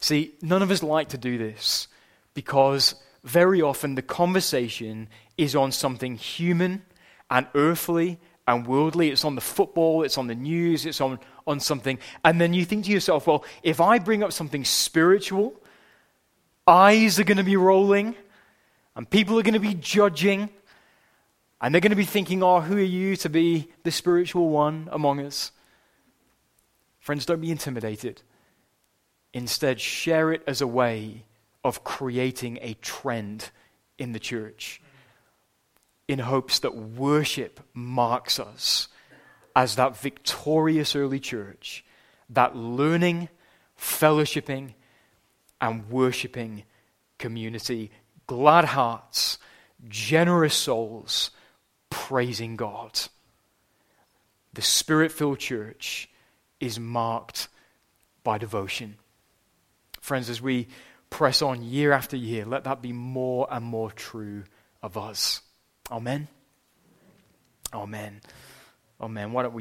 See, 0.00 0.34
none 0.42 0.60
of 0.60 0.72
us 0.72 0.82
like 0.82 1.10
to 1.10 1.18
do 1.18 1.38
this 1.38 1.86
because 2.34 2.96
very 3.22 3.62
often 3.62 3.94
the 3.94 4.02
conversation 4.02 5.08
is 5.36 5.54
on 5.54 5.70
something 5.70 6.16
human 6.16 6.82
and 7.30 7.46
earthly 7.54 8.18
and 8.48 8.66
worldly. 8.66 9.10
It's 9.10 9.24
on 9.24 9.36
the 9.36 9.40
football, 9.40 10.02
it's 10.02 10.18
on 10.18 10.26
the 10.26 10.34
news, 10.34 10.84
it's 10.84 11.00
on, 11.00 11.20
on 11.46 11.60
something. 11.60 12.00
And 12.24 12.40
then 12.40 12.54
you 12.54 12.64
think 12.64 12.86
to 12.86 12.90
yourself, 12.90 13.28
well, 13.28 13.44
if 13.62 13.80
I 13.80 14.00
bring 14.00 14.24
up 14.24 14.32
something 14.32 14.64
spiritual, 14.64 15.54
eyes 16.66 17.20
are 17.20 17.24
going 17.24 17.38
to 17.38 17.44
be 17.44 17.56
rolling 17.56 18.16
and 18.96 19.08
people 19.08 19.38
are 19.38 19.44
going 19.44 19.54
to 19.54 19.60
be 19.60 19.74
judging 19.74 20.48
and 21.60 21.74
they're 21.74 21.80
going 21.80 21.90
to 21.90 21.96
be 21.96 22.04
thinking, 22.04 22.42
oh, 22.42 22.60
who 22.60 22.76
are 22.76 22.80
you 22.80 23.16
to 23.16 23.28
be 23.28 23.70
the 23.82 23.90
spiritual 23.90 24.48
one 24.48 24.88
among 24.92 25.20
us? 25.20 25.50
Friends, 27.00 27.26
don't 27.26 27.40
be 27.40 27.50
intimidated. 27.50 28.22
Instead, 29.32 29.80
share 29.80 30.32
it 30.32 30.42
as 30.46 30.60
a 30.60 30.66
way 30.66 31.24
of 31.64 31.84
creating 31.84 32.58
a 32.62 32.74
trend 32.74 33.50
in 33.98 34.12
the 34.12 34.20
church 34.20 34.80
in 36.06 36.18
hopes 36.20 36.60
that 36.60 36.74
worship 36.74 37.60
marks 37.74 38.38
us 38.40 38.88
as 39.54 39.76
that 39.76 39.96
victorious 39.96 40.94
early 40.94 41.20
church, 41.20 41.84
that 42.30 42.56
learning, 42.56 43.28
fellowshipping, 43.78 44.72
and 45.60 45.90
worshiping 45.90 46.62
community. 47.18 47.90
Glad 48.26 48.64
hearts, 48.64 49.38
generous 49.88 50.54
souls 50.54 51.30
praising 51.90 52.56
God. 52.56 52.98
The 54.54 54.62
spirit 54.62 55.12
filled 55.12 55.38
church 55.38 56.08
is 56.60 56.78
marked 56.80 57.48
by 58.24 58.38
devotion. 58.38 58.96
Friends, 60.00 60.30
as 60.30 60.40
we 60.40 60.68
press 61.10 61.42
on 61.42 61.62
year 61.62 61.92
after 61.92 62.16
year, 62.16 62.44
let 62.44 62.64
that 62.64 62.82
be 62.82 62.92
more 62.92 63.46
and 63.50 63.64
more 63.64 63.90
true 63.90 64.44
of 64.82 64.96
us. 64.96 65.42
Amen. 65.90 66.28
Amen. 67.72 68.20
Amen. 69.00 69.32
Why 69.32 69.42
don't 69.42 69.54
we 69.54 69.56